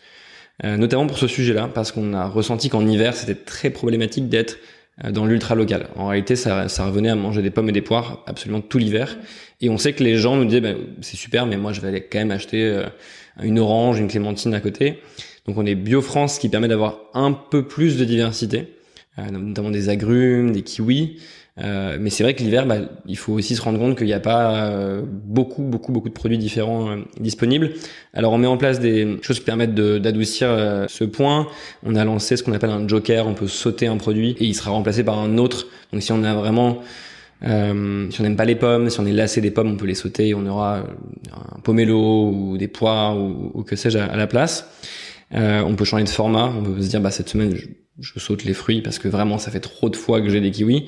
euh, 0.64 0.78
notamment 0.78 1.08
pour 1.08 1.18
ce 1.18 1.28
sujet-là, 1.28 1.70
parce 1.74 1.92
qu'on 1.92 2.14
a 2.14 2.26
ressenti 2.26 2.70
qu'en 2.70 2.86
hiver 2.86 3.16
c'était 3.16 3.36
très 3.36 3.70
problématique 3.70 4.30
d'être 4.30 4.58
euh, 5.04 5.12
dans 5.12 5.26
l'ultra 5.26 5.56
local. 5.56 5.88
En 5.96 6.08
réalité, 6.08 6.36
ça, 6.36 6.68
ça, 6.70 6.86
revenait 6.86 7.10
à 7.10 7.16
manger 7.16 7.42
des 7.42 7.52
pommes 7.52 7.70
et 7.70 7.74
des 7.74 7.82
poires 7.82 8.24
absolument 8.26 8.62
tout 8.62 8.78
l'hiver. 8.78 9.18
Et 9.62 9.70
on 9.70 9.78
sait 9.78 9.94
que 9.94 10.04
les 10.04 10.18
gens 10.18 10.36
nous 10.36 10.46
disaient, 10.46 10.62
bah, 10.62 10.74
c'est 11.02 11.18
super, 11.18 11.46
mais 11.46 11.58
moi 11.58 11.74
je 11.74 11.82
vais 11.82 12.02
quand 12.02 12.20
même 12.20 12.32
acheter 12.32 12.84
une 13.42 13.60
orange, 13.60 14.00
une 14.00 14.08
clémentine 14.08 14.54
à 14.54 14.60
côté. 14.60 15.00
Donc 15.46 15.58
on 15.58 15.66
est 15.66 15.76
bio 15.76 16.02
France, 16.02 16.40
qui 16.40 16.50
permet 16.50 16.68
d'avoir 16.68 17.00
un 17.14 17.34
peu 17.34 17.68
plus 17.68 17.98
de 17.98 18.06
diversité, 18.06 18.76
notamment 19.18 19.70
des 19.70 19.90
agrumes, 19.90 20.52
des 20.52 20.62
kiwis. 20.62 21.20
Euh, 21.62 21.98
mais 22.00 22.10
c'est 22.10 22.24
vrai 22.24 22.34
que 22.34 22.42
l'hiver, 22.42 22.66
bah, 22.66 22.78
il 23.06 23.18
faut 23.18 23.34
aussi 23.34 23.56
se 23.56 23.62
rendre 23.62 23.80
compte 23.80 23.98
qu'il 23.98 24.08
n'y 24.08 24.14
a 24.14 24.20
pas 24.20 24.66
euh, 24.66 25.02
beaucoup, 25.06 25.64
beaucoup, 25.64 25.92
beaucoup 25.92 26.10
de 26.10 26.14
produits 26.14 26.38
différents 26.38 26.90
euh, 26.90 26.96
disponibles. 27.20 27.72
Alors 28.14 28.34
on 28.34 28.38
met 28.38 28.48
en 28.48 28.58
place 28.58 28.80
des 28.80 29.18
choses 29.22 29.40
qui 29.40 29.46
permettent 29.46 29.76
d'adoucir 29.76 30.50
ce 30.88 31.04
point. 31.04 31.48
On 31.84 31.96
a 31.96 32.06
lancé 32.06 32.38
ce 32.38 32.44
qu'on 32.44 32.54
appelle 32.54 32.70
un 32.70 32.88
joker. 32.88 33.28
On 33.28 33.34
peut 33.34 33.48
sauter 33.48 33.88
un 33.88 33.98
produit 33.98 34.36
et 34.40 34.46
il 34.46 34.56
sera 34.56 34.72
remplacé 34.72 35.04
par 35.04 35.20
un 35.20 35.38
autre. 35.38 35.68
Donc 35.92 36.02
si 36.02 36.12
on 36.12 36.24
a 36.24 36.34
vraiment 36.34 36.80
si 37.42 37.48
on 37.48 38.24
n'aime 38.24 38.36
pas 38.36 38.46
les 38.46 38.56
pommes, 38.56 38.90
si 38.90 39.00
on 39.00 39.06
est 39.06 39.14
lassé 39.14 39.40
des 39.40 39.52
pommes, 39.52 39.72
on 39.72 39.78
peut 39.78 39.86
les 39.86 39.96
sauter 39.96 40.30
et 40.30 40.34
on 40.34 40.46
aura 40.46 40.84
un 41.32 41.60
pomelo 41.62 42.32
ou 42.32 42.58
des 42.58 42.68
pois 42.68 43.16
ou, 43.16 43.64
que 43.64 43.76
sais-je 43.76 43.98
à, 43.98 44.16
la 44.16 44.28
place. 44.28 44.70
on 45.32 45.76
peut 45.76 45.86
changer 45.86 46.04
de 46.04 46.10
format. 46.10 46.52
On 46.58 46.64
peut 46.64 46.82
se 46.82 46.90
dire, 46.90 47.00
bah 47.00 47.12
cette 47.12 47.30
semaine, 47.30 47.56
je, 48.00 48.20
saute 48.20 48.44
les 48.44 48.54
fruits 48.54 48.82
parce 48.82 49.00
que 49.00 49.08
vraiment 49.08 49.38
ça 49.38 49.52
fait 49.52 49.60
trop 49.60 49.90
de 49.90 49.96
fois 49.96 50.22
que 50.22 50.30
j'ai 50.30 50.42
des 50.42 50.52
kiwis. 50.52 50.86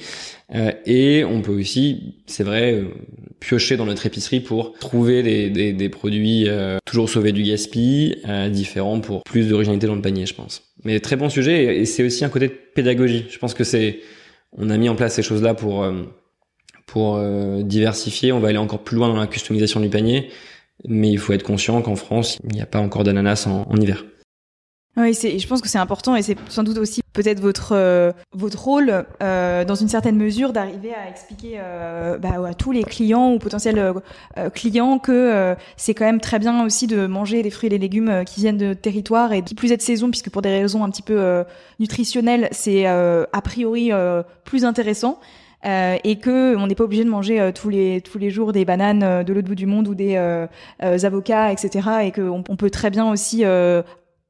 Euh, 0.53 0.71
et 0.85 1.23
on 1.23 1.41
peut 1.41 1.51
aussi, 1.51 2.15
c'est 2.25 2.43
vrai, 2.43 2.73
euh, 2.73 2.85
piocher 3.39 3.77
dans 3.77 3.85
notre 3.85 4.05
épicerie 4.05 4.39
pour 4.39 4.73
trouver 4.73 5.23
des, 5.23 5.49
des, 5.49 5.73
des 5.73 5.89
produits 5.89 6.47
euh, 6.47 6.77
toujours 6.85 7.09
sauvés 7.09 7.31
du 7.31 7.43
gaspillage, 7.43 8.17
euh, 8.27 8.49
différents 8.49 8.99
pour 8.99 9.23
plus 9.23 9.47
d'originalité 9.47 9.87
dans 9.87 9.95
le 9.95 10.01
panier, 10.01 10.25
je 10.25 10.33
pense. 10.33 10.63
Mais 10.83 10.99
très 10.99 11.15
bon 11.15 11.29
sujet 11.29 11.77
et, 11.77 11.85
c'est 11.85 12.03
aussi 12.03 12.25
un 12.25 12.29
côté 12.29 12.47
de 12.47 12.53
pédagogie. 12.75 13.25
Je 13.29 13.37
pense 13.37 13.53
que 13.53 13.63
c'est, 13.63 13.99
on 14.57 14.69
a 14.69 14.77
mis 14.77 14.89
en 14.89 14.95
place 14.95 15.15
ces 15.15 15.23
choses-là 15.23 15.53
pour 15.53 15.85
pour 16.85 17.21
diversifier. 17.63 18.33
On 18.33 18.41
va 18.41 18.49
aller 18.49 18.57
encore 18.57 18.83
plus 18.83 18.97
loin 18.97 19.07
dans 19.07 19.15
la 19.15 19.27
customisation 19.27 19.79
du 19.79 19.87
panier, 19.87 20.29
mais 20.85 21.09
il 21.09 21.19
faut 21.19 21.31
être 21.31 21.43
conscient 21.43 21.81
qu'en 21.81 21.95
France, 21.95 22.37
il 22.43 22.53
n'y 22.53 22.61
a 22.61 22.65
pas 22.65 22.79
encore 22.79 23.05
d'ananas 23.05 23.47
en, 23.47 23.65
en 23.69 23.77
hiver. 23.77 24.03
Oui, 24.97 25.13
je 25.13 25.47
pense 25.47 25.61
que 25.61 25.69
c'est 25.69 25.77
important 25.77 26.17
et 26.17 26.21
c'est 26.21 26.35
sans 26.49 26.63
doute 26.63 26.77
aussi 26.77 27.01
peut-être 27.13 27.39
votre 27.39 27.71
euh, 27.73 28.11
votre 28.33 28.61
rôle 28.61 29.05
euh, 29.23 29.63
dans 29.63 29.75
une 29.75 29.87
certaine 29.87 30.17
mesure 30.17 30.51
d'arriver 30.51 30.93
à 30.93 31.09
expliquer 31.09 31.59
euh, 31.59 32.17
bah, 32.17 32.45
à 32.45 32.53
tous 32.53 32.73
les 32.73 32.83
clients 32.83 33.31
ou 33.31 33.39
potentiels 33.39 33.79
euh, 33.79 34.49
clients 34.49 34.99
que 34.99 35.55
c'est 35.77 35.93
quand 35.93 36.03
même 36.03 36.19
très 36.19 36.39
bien 36.39 36.65
aussi 36.65 36.87
de 36.87 37.05
manger 37.05 37.41
des 37.41 37.51
fruits 37.51 37.67
et 37.67 37.69
des 37.69 37.77
légumes 37.77 38.23
qui 38.25 38.41
viennent 38.41 38.57
de 38.57 38.73
territoire 38.73 39.31
et 39.31 39.41
qui 39.41 39.55
plus 39.55 39.71
être 39.71 39.81
saison 39.81 40.09
puisque 40.09 40.29
pour 40.29 40.41
des 40.41 40.49
raisons 40.49 40.83
un 40.83 40.89
petit 40.89 41.01
peu 41.01 41.43
nutritionnelles 41.79 42.49
c'est 42.51 42.85
a 42.85 43.41
priori 43.43 43.91
plus 44.43 44.65
intéressant. 44.65 45.19
et 45.63 46.19
que 46.21 46.55
on 46.57 46.67
n'est 46.67 46.75
pas 46.75 46.83
obligé 46.83 47.03
de 47.05 47.09
manger 47.09 47.51
tous 47.53 47.69
les 47.69 48.01
tous 48.01 48.17
les 48.17 48.29
jours 48.29 48.51
des 48.51 48.65
bananes 48.65 49.23
de 49.23 49.33
l'autre 49.33 49.47
bout 49.47 49.55
du 49.55 49.67
monde 49.67 49.87
ou 49.87 49.95
des 49.95 50.17
avocats, 50.81 51.51
etc. 51.51 51.89
Et 52.03 52.11
qu'on 52.11 52.43
on 52.47 52.55
peut 52.55 52.69
très 52.69 52.89
bien 52.89 53.09
aussi 53.09 53.43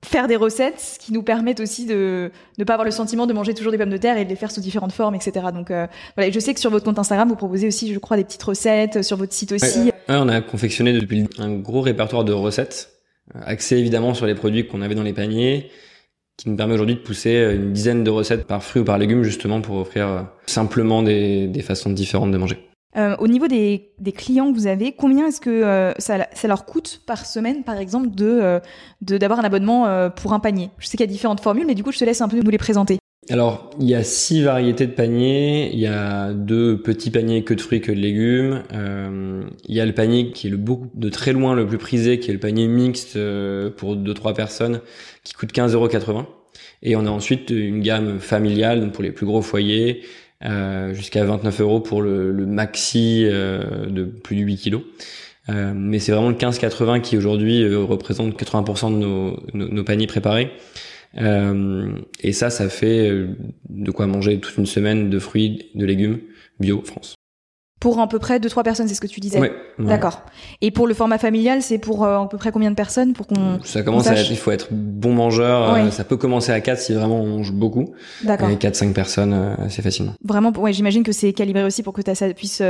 faire 0.04 0.28
des 0.28 0.36
recettes 0.36 0.98
qui 1.00 1.14
nous 1.14 1.24
permettent 1.24 1.60
aussi 1.60 1.86
de 1.86 2.32
ne 2.58 2.64
pas 2.64 2.74
avoir 2.74 2.86
le 2.86 2.92
sentiment 2.92 3.28
de 3.28 3.34
manger 3.34 3.54
toujours 3.54 3.72
des 3.72 3.78
pommes 3.78 3.90
de 3.90 3.98
terre 3.98 4.18
et 4.18 4.26
de 4.26 4.30
les 4.30 4.36
faire 4.36 4.52
sous 4.52 4.62
différentes 4.62 4.92
formes, 4.92 5.16
etc. 5.16 5.48
Donc 5.54 5.72
euh, 5.72 5.88
voilà, 6.16 6.32
je 6.32 6.40
sais 6.40 6.54
que 6.54 6.60
sur 6.60 6.72
votre 6.72 6.86
compte 6.86 7.00
Instagram, 7.00 7.30
vous 7.30 7.36
proposez 7.36 7.68
aussi, 7.68 7.94
je 7.94 8.00
crois, 8.00 8.18
des 8.18 8.24
petites 8.24 8.44
recettes, 8.44 9.04
sur 9.04 9.18
votre 9.18 9.34
site 9.34 9.52
aussi. 9.52 9.80
Ouais, 9.86 9.92
on 10.10 10.28
a 10.28 10.42
confectionné 10.42 10.94
depuis 10.94 11.28
un 11.38 11.52
gros 11.52 11.82
répertoire 11.82 12.24
de 12.24 12.34
recettes, 12.34 12.90
euh, 13.36 13.40
axé 13.46 13.78
évidemment 13.78 14.14
sur 14.14 14.26
les 14.26 14.36
produits 14.36 14.68
qu'on 14.68 14.82
avait 14.82 14.96
dans 14.96 15.04
les 15.04 15.14
paniers, 15.14 15.70
qui 16.38 16.50
nous 16.50 16.56
permet 16.56 16.74
aujourd'hui 16.74 16.96
de 16.96 17.02
pousser 17.02 17.54
une 17.54 17.72
dizaine 17.72 18.04
de 18.04 18.10
recettes 18.10 18.48
par 18.48 18.64
fruit 18.64 18.82
ou 18.82 18.86
par 18.86 18.98
légumes, 18.98 19.24
justement 19.24 19.62
pour 19.62 19.78
offrir 19.78 20.08
euh, 20.08 20.22
simplement 20.48 21.04
des, 21.04 21.48
des 21.48 21.62
façons 21.62 21.92
différentes 21.92 22.32
de 22.32 22.38
manger. 22.38 22.71
Euh, 22.98 23.16
au 23.20 23.28
niveau 23.28 23.48
des, 23.48 23.92
des, 24.00 24.12
clients 24.12 24.52
que 24.52 24.58
vous 24.58 24.68
avez, 24.68 24.92
combien 24.92 25.28
est-ce 25.28 25.40
que 25.40 25.50
euh, 25.50 25.94
ça, 25.98 26.28
ça, 26.34 26.48
leur 26.50 26.66
coûte 26.66 27.02
par 27.06 27.26
semaine, 27.26 27.64
par 27.64 27.78
exemple, 27.78 28.10
de 28.10 28.26
euh, 28.28 28.60
d'avoir 29.00 29.40
un 29.40 29.44
abonnement 29.44 29.88
euh, 29.88 30.10
pour 30.10 30.34
un 30.34 30.42
panier? 30.42 30.72
Je 30.78 30.88
sais 30.88 30.98
qu'il 30.98 31.06
y 31.06 31.10
a 31.10 31.12
différentes 31.12 31.40
formules, 31.40 31.66
mais 31.66 31.76
du 31.76 31.84
coup, 31.84 31.94
je 31.94 32.00
te 32.00 32.04
laisse 32.04 32.20
un 32.20 32.28
peu 32.28 32.42
nous 32.42 32.52
les 32.52 32.58
présenter. 32.58 32.98
Alors, 33.30 33.70
il 33.80 33.88
y 33.88 33.96
a 33.96 34.04
six 34.04 34.42
variétés 34.42 34.88
de 34.88 34.92
paniers. 34.92 35.72
Il 35.72 35.80
y 35.80 35.88
a 35.88 36.34
deux 36.34 36.82
petits 36.82 37.12
paniers 37.12 37.46
que 37.46 37.54
de 37.54 37.62
fruits, 37.62 37.80
que 37.80 37.94
de 37.94 37.98
légumes. 37.98 38.64
il 38.74 39.76
y 39.76 39.80
a 39.80 39.86
le 39.86 39.94
panier 39.94 40.32
qui 40.32 40.48
est 40.48 40.50
le 40.50 40.58
beaucoup 40.58 40.90
de 40.94 41.10
très 41.10 41.32
loin 41.32 41.56
le 41.56 41.66
plus 41.66 41.78
prisé, 41.78 42.20
qui 42.20 42.30
est 42.30 42.34
le 42.34 42.40
panier 42.40 42.68
mixte 42.68 43.18
pour 43.78 43.96
deux 43.96 44.14
trois 44.16 44.34
personnes, 44.34 44.82
qui 45.24 45.34
coûte 45.34 45.54
15,80 45.54 46.26
Et 46.82 46.96
on 46.96 47.06
a 47.06 47.10
ensuite 47.10 47.52
une 47.52 47.82
gamme 47.82 48.20
familiale 48.20 48.82
donc 48.82 48.94
pour 48.94 49.04
les 49.04 49.12
plus 49.12 49.28
gros 49.28 49.44
foyers 49.44 50.02
euh, 50.44 50.94
jusqu'à 50.94 51.24
29 51.24 51.62
euros 51.62 51.80
pour 51.80 52.02
le, 52.02 52.34
maxi 52.46 53.26
euh, 53.26 53.86
de 53.88 54.06
plus 54.06 54.36
de 54.36 54.42
8 54.42 54.58
kilos. 54.58 54.82
Euh, 55.50 55.74
mais 55.76 56.00
c'est 56.00 56.12
vraiment 56.12 56.30
le 56.30 56.36
15,80 56.36 57.02
qui 57.02 57.18
aujourd'hui 57.18 57.76
représente 57.76 58.40
80% 58.40 58.94
de 58.94 58.98
nos, 58.98 59.40
nos, 59.54 59.68
nos, 59.68 59.84
paniers 59.84 60.08
préparés. 60.08 60.52
et 61.16 62.34
ça, 62.34 62.50
ça 62.50 62.70
fait 62.70 63.12
de 63.70 63.92
quoi 63.92 64.08
manger 64.08 64.40
toute 64.40 64.58
une 64.58 64.66
semaine 64.66 65.10
de 65.10 65.20
fruits, 65.20 65.70
de 65.76 65.86
légumes 65.86 66.20
bio 66.60 66.82
France 66.84 67.21
pour 67.82 68.00
à 68.00 68.08
peu 68.08 68.20
près 68.20 68.40
deux 68.40 68.48
trois 68.48 68.62
personnes, 68.62 68.88
c'est 68.88 68.94
ce 68.94 69.02
que 69.02 69.08
tu 69.08 69.20
disais. 69.20 69.40
Ouais, 69.40 69.52
D'accord. 69.80 70.22
Et 70.62 70.70
pour 70.70 70.86
le 70.86 70.94
format 70.94 71.18
familial, 71.18 71.64
c'est 71.64 71.80
pour 71.80 72.06
euh, 72.06 72.20
à 72.20 72.28
peu 72.28 72.38
près 72.38 72.52
combien 72.52 72.70
de 72.70 72.76
personnes 72.76 73.14
pour 73.14 73.26
qu'on 73.26 73.60
Ça 73.64 73.82
commence 73.82 74.06
à 74.08 74.14
être, 74.14 74.30
il 74.30 74.38
faut 74.38 74.52
être 74.52 74.68
bon 74.72 75.14
mangeur, 75.14 75.74
euh, 75.74 75.90
ça 75.90 76.04
peut 76.04 76.16
commencer 76.16 76.52
à 76.52 76.62
4 76.62 76.80
si 76.80 76.94
vraiment 76.94 77.20
on 77.20 77.38
mange 77.38 77.52
beaucoup. 77.52 77.90
D'accord. 78.24 78.50
Et 78.50 78.58
4 78.58 78.76
5 78.76 78.94
personnes 78.94 79.34
euh, 79.34 79.66
assez 79.66 79.82
facilement. 79.82 80.14
Vraiment 80.24 80.52
ouais, 80.52 80.74
j'imagine 80.74 81.02
que 81.02 81.12
c'est 81.12 81.34
calibré 81.34 81.64
aussi 81.64 81.82
pour 81.82 81.94
que 81.94 82.02
ça 82.14 82.32
puisse 82.36 82.62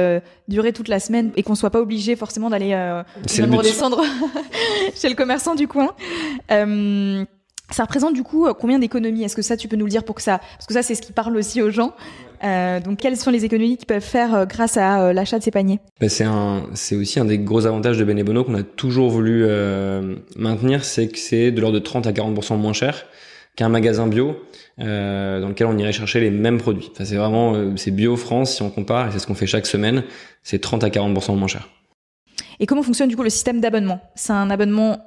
durer 0.48 0.72
toute 0.72 0.88
la 0.88 1.01
semaine 1.01 1.32
et 1.36 1.44
qu'on 1.44 1.56
soit 1.56 1.72
pas 1.72 1.81
obligé 1.81 2.16
forcément 2.16 2.50
d'aller 2.50 2.72
euh, 2.72 3.03
redescendre 3.27 4.01
chez 4.96 5.09
le 5.09 5.16
commerçant 5.16 5.55
du 5.55 5.68
coin. 5.68 5.90
Ça 7.72 7.84
représente 7.84 8.14
du 8.14 8.24
coup 8.24 8.48
combien 8.60 8.79
d'économies? 8.79 9.24
Est-ce 9.24 9.36
que 9.36 9.42
ça 9.42 9.57
tu 9.57 9.68
peux 9.68 9.75
nous 9.75 9.86
le 9.86 9.92
dire 9.92 10.03
pour 10.03 10.16
que 10.16 10.22
ça 10.22 10.40
parce 10.57 10.68
que 10.68 10.74
ça 10.74 10.84
c'est 10.84 10.96
ce 10.96 11.01
qui 11.01 11.14
parle 11.14 11.36
aussi 11.38 11.62
aux 11.62 11.70
gens. 11.70 11.94
Euh, 12.44 12.79
donc, 12.79 12.98
quelles 12.98 13.18
sont 13.18 13.31
les 13.31 13.46
économies 13.46 13.77
qu'ils 13.77 13.86
peuvent 13.86 14.01
faire 14.01 14.34
euh, 14.34 14.46
grâce 14.46 14.77
à 14.77 15.03
euh, 15.03 15.14
l'achat 15.14 15.38
de 15.38 15.44
ces 15.44 15.51
paniers? 15.51 15.79
Bah, 16.00 16.10
C'est 16.10 16.24
un, 16.24 16.64
c'est 16.74 16.96
aussi 16.96 17.20
un 17.20 17.25
des 17.25 17.38
gros 17.38 17.66
avantages 17.66 17.98
de 17.98 18.03
Benebono 18.03 18.44
qu'on 18.44 18.55
a 18.55 18.64
toujours 18.64 19.10
voulu 19.10 19.46
maintenir, 20.36 20.84
c'est 20.84 21.07
que 21.07 21.18
c'est 21.18 21.51
de 21.51 21.62
l'ordre 21.62 21.79
de 21.79 21.84
30 21.84 22.07
à 22.07 22.12
40% 22.12 22.57
moins 22.57 22.74
cher 22.74 23.05
qu'un 23.55 23.70
magasin 23.70 24.07
bio 24.07 24.38
dans 24.77 25.48
lequel 25.48 25.68
on 25.68 25.77
irait 25.77 25.92
chercher 25.92 26.20
les 26.20 26.31
mêmes 26.31 26.57
produits. 26.57 26.90
Enfin, 26.92 27.05
c'est 27.05 27.18
vraiment, 27.18 27.75
c'est 27.75 27.92
bio 27.92 28.16
France 28.16 28.55
si 28.55 28.62
on 28.62 28.72
compare, 28.72 29.10
et 29.10 29.12
c'est 29.12 29.20
ce 29.20 29.27
qu'on 29.27 29.36
fait 29.36 29.46
chaque 29.46 29.68
semaine. 29.68 30.03
C'est 30.42 30.60
30 30.60 30.84
à 30.84 30.90
40% 30.90 31.36
moins 31.36 31.48
cher. 31.48 31.70
Et 32.60 32.66
comment 32.66 32.81
fonctionne 32.81 33.10
du 33.10 33.16
coup 33.16 33.24
le 33.24 33.29
système 33.29 33.60
d'abonnement? 33.60 34.01
C'est 34.16 34.34
un 34.34 34.50
abonnement 34.50 34.98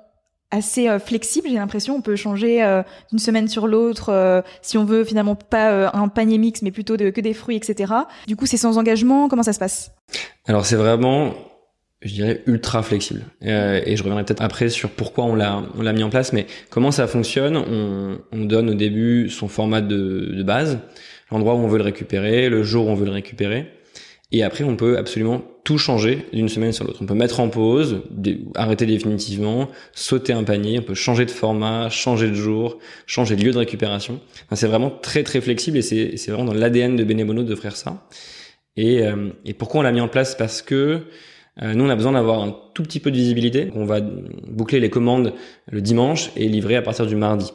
assez 0.54 0.88
euh, 0.88 0.98
flexible, 0.98 1.48
j'ai 1.48 1.56
l'impression. 1.56 1.96
On 1.96 2.00
peut 2.00 2.16
changer 2.16 2.62
euh, 2.62 2.82
d'une 3.10 3.18
semaine 3.18 3.48
sur 3.48 3.66
l'autre 3.66 4.10
euh, 4.10 4.42
si 4.62 4.78
on 4.78 4.84
veut 4.84 5.04
finalement 5.04 5.34
pas 5.34 5.90
un 5.94 6.08
panier 6.08 6.38
mix, 6.38 6.62
mais 6.62 6.70
plutôt 6.70 6.96
de, 6.96 7.10
que 7.10 7.20
des 7.20 7.34
fruits, 7.34 7.56
etc. 7.56 7.92
Du 8.26 8.36
coup, 8.36 8.46
c'est 8.46 8.56
sans 8.56 8.78
engagement. 8.78 9.28
Comment 9.28 9.42
ça 9.42 9.52
se 9.52 9.58
passe? 9.58 9.92
Alors 10.46 10.64
c'est 10.66 10.76
vraiment, 10.76 11.34
je 12.02 12.14
dirais, 12.14 12.42
ultra 12.46 12.82
flexible. 12.82 13.22
et 13.42 13.96
je 13.96 14.02
reviendrai 14.02 14.24
peut-être 14.24 14.42
après 14.42 14.68
sur 14.68 14.90
pourquoi 14.90 15.24
on 15.24 15.34
l'a 15.34 15.62
on 15.76 15.82
l'a 15.82 15.92
mis 15.92 16.02
en 16.02 16.10
place, 16.10 16.32
mais 16.32 16.46
comment 16.70 16.90
ça 16.90 17.06
fonctionne? 17.06 17.56
On, 17.56 18.18
on 18.32 18.44
donne 18.44 18.70
au 18.70 18.74
début 18.74 19.30
son 19.30 19.48
format 19.48 19.80
de, 19.80 20.32
de 20.34 20.42
base, 20.42 20.78
l'endroit 21.30 21.54
où 21.54 21.58
on 21.58 21.68
veut 21.68 21.78
le 21.78 21.84
récupérer, 21.84 22.48
le 22.48 22.62
jour 22.62 22.86
où 22.86 22.90
on 22.90 22.94
veut 22.94 23.06
le 23.06 23.12
récupérer. 23.12 23.66
Et 24.34 24.42
après, 24.42 24.64
on 24.64 24.74
peut 24.74 24.98
absolument 24.98 25.44
tout 25.62 25.78
changer 25.78 26.26
d'une 26.32 26.48
semaine 26.48 26.72
sur 26.72 26.84
l'autre. 26.84 26.98
On 27.00 27.06
peut 27.06 27.14
mettre 27.14 27.38
en 27.38 27.48
pause, 27.48 28.02
arrêter 28.56 28.84
définitivement, 28.84 29.68
sauter 29.92 30.32
un 30.32 30.42
panier, 30.42 30.80
on 30.80 30.82
peut 30.82 30.94
changer 30.94 31.24
de 31.24 31.30
format, 31.30 31.88
changer 31.88 32.30
de 32.30 32.34
jour, 32.34 32.80
changer 33.06 33.36
de 33.36 33.44
lieu 33.44 33.52
de 33.52 33.58
récupération. 33.58 34.18
Enfin, 34.46 34.56
c'est 34.56 34.66
vraiment 34.66 34.90
très 34.90 35.22
très 35.22 35.40
flexible 35.40 35.78
et 35.78 35.82
c'est 35.82 36.26
vraiment 36.32 36.46
dans 36.46 36.52
l'ADN 36.52 36.96
de 36.96 37.04
Benebono 37.04 37.44
de 37.44 37.54
faire 37.54 37.76
ça. 37.76 38.08
Et, 38.76 39.02
euh, 39.02 39.28
et 39.44 39.54
pourquoi 39.54 39.82
on 39.82 39.82
l'a 39.84 39.92
mis 39.92 40.00
en 40.00 40.08
place? 40.08 40.34
Parce 40.34 40.62
que 40.62 41.02
euh, 41.62 41.74
nous, 41.74 41.84
on 41.84 41.88
a 41.88 41.94
besoin 41.94 42.10
d'avoir 42.10 42.42
un 42.42 42.56
tout 42.74 42.82
petit 42.82 42.98
peu 42.98 43.12
de 43.12 43.16
visibilité. 43.16 43.70
On 43.76 43.84
va 43.84 44.00
boucler 44.00 44.80
les 44.80 44.90
commandes 44.90 45.32
le 45.70 45.80
dimanche 45.80 46.32
et 46.34 46.48
livrer 46.48 46.74
à 46.74 46.82
partir 46.82 47.06
du 47.06 47.14
mardi. 47.14 47.52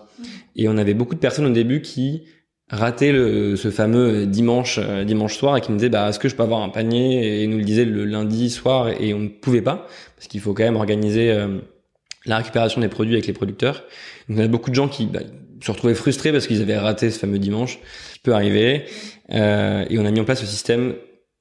Et 0.55 0.69
on 0.69 0.77
avait 0.77 0.93
beaucoup 0.93 1.15
de 1.15 1.19
personnes 1.19 1.45
au 1.45 1.51
début 1.51 1.81
qui 1.81 2.23
raté 2.69 3.11
le, 3.11 3.55
ce 3.55 3.71
fameux 3.71 4.25
dimanche 4.25 4.79
euh, 4.81 5.03
dimanche 5.03 5.35
soir 5.37 5.57
et 5.57 5.61
qui 5.61 5.71
me 5.71 5.77
disait 5.77 5.89
bah 5.89 6.09
est-ce 6.09 6.19
que 6.19 6.29
je 6.29 6.35
peux 6.35 6.43
avoir 6.43 6.61
un 6.61 6.69
panier? 6.69 7.41
Et 7.41 7.47
nous 7.47 7.57
le 7.57 7.63
disait 7.63 7.85
le 7.85 8.05
lundi 8.05 8.49
soir 8.49 8.89
et 8.89 9.13
on 9.13 9.19
ne 9.19 9.27
pouvait 9.27 9.61
pas 9.61 9.87
parce 10.15 10.27
qu'il 10.27 10.39
faut 10.39 10.53
quand 10.53 10.63
même 10.63 10.75
organiser 10.75 11.31
euh, 11.31 11.59
la 12.25 12.37
récupération 12.37 12.81
des 12.81 12.89
produits 12.89 13.15
avec 13.15 13.27
les 13.27 13.33
producteurs. 13.33 13.83
Donc 14.27 14.37
y 14.37 14.41
a 14.41 14.47
beaucoup 14.47 14.69
de 14.69 14.75
gens 14.75 14.87
qui 14.87 15.07
bah, 15.07 15.21
se 15.61 15.71
retrouvaient 15.71 15.95
frustrés 15.95 16.31
parce 16.31 16.47
qu'ils 16.47 16.61
avaient 16.61 16.77
raté 16.77 17.09
ce 17.09 17.19
fameux 17.19 17.39
dimanche, 17.39 17.79
qui 18.13 18.19
peut 18.19 18.33
arriver. 18.33 18.85
Euh, 19.31 19.85
et 19.89 19.97
on 19.97 20.05
a 20.05 20.11
mis 20.11 20.19
en 20.19 20.25
place 20.25 20.41
ce 20.41 20.45
système 20.45 20.95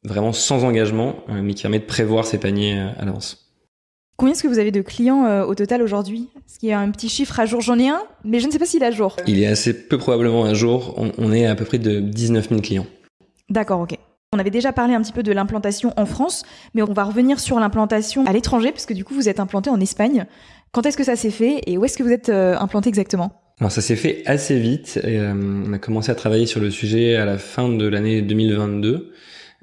vraiment 0.04 0.32
sans 0.32 0.64
engagement, 0.64 1.24
mais 1.28 1.54
qui 1.54 1.62
permet 1.62 1.80
de 1.80 1.84
prévoir 1.84 2.24
ses 2.24 2.38
paniers 2.38 2.78
à 2.78 3.04
l'avance. 3.04 3.47
Combien 4.18 4.32
est-ce 4.32 4.42
que 4.42 4.48
vous 4.48 4.58
avez 4.58 4.72
de 4.72 4.80
clients 4.80 5.26
euh, 5.26 5.44
au 5.44 5.54
total 5.54 5.80
aujourd'hui? 5.80 6.28
Qu'il 6.58 6.70
y 6.70 6.72
a 6.72 6.80
un 6.80 6.90
petit 6.90 7.08
chiffre 7.08 7.38
à 7.38 7.46
jour? 7.46 7.60
J'en 7.60 7.78
ai 7.78 7.88
un, 7.88 8.02
mais 8.24 8.40
je 8.40 8.48
ne 8.48 8.50
sais 8.50 8.58
pas 8.58 8.66
s'il 8.66 8.82
est 8.82 8.86
à 8.86 8.90
jour. 8.90 9.14
Il 9.28 9.40
est 9.40 9.46
assez 9.46 9.72
peu 9.72 9.96
probablement 9.96 10.44
à 10.44 10.54
jour. 10.54 10.96
On, 11.18 11.30
est 11.30 11.46
à 11.46 11.54
peu 11.54 11.64
près 11.64 11.78
de 11.78 12.00
19 12.00 12.48
000 12.48 12.60
clients. 12.60 12.86
D'accord, 13.48 13.78
ok. 13.78 13.96
On 14.32 14.40
avait 14.40 14.50
déjà 14.50 14.72
parlé 14.72 14.94
un 14.94 15.02
petit 15.02 15.12
peu 15.12 15.22
de 15.22 15.30
l'implantation 15.30 15.92
en 15.96 16.04
France, 16.04 16.44
mais 16.74 16.82
on 16.82 16.92
va 16.92 17.04
revenir 17.04 17.38
sur 17.38 17.60
l'implantation 17.60 18.26
à 18.26 18.32
l'étranger, 18.32 18.72
parce 18.72 18.86
que 18.86 18.92
du 18.92 19.04
coup, 19.04 19.14
vous 19.14 19.28
êtes 19.28 19.38
implanté 19.38 19.70
en 19.70 19.78
Espagne. 19.78 20.26
Quand 20.72 20.84
est-ce 20.84 20.96
que 20.96 21.04
ça 21.04 21.14
s'est 21.14 21.30
fait 21.30 21.60
et 21.68 21.78
où 21.78 21.84
est-ce 21.84 21.96
que 21.96 22.02
vous 22.02 22.12
êtes 22.12 22.28
euh, 22.28 22.58
implanté 22.58 22.88
exactement? 22.88 23.40
Alors 23.60 23.70
ça 23.70 23.80
s'est 23.80 23.96
fait 23.96 24.24
assez 24.26 24.58
vite. 24.58 24.98
Et, 25.04 25.20
euh, 25.20 25.32
on 25.32 25.72
a 25.72 25.78
commencé 25.78 26.10
à 26.10 26.16
travailler 26.16 26.46
sur 26.46 26.60
le 26.60 26.72
sujet 26.72 27.14
à 27.14 27.24
la 27.24 27.38
fin 27.38 27.68
de 27.68 27.86
l'année 27.86 28.20
2022 28.22 29.12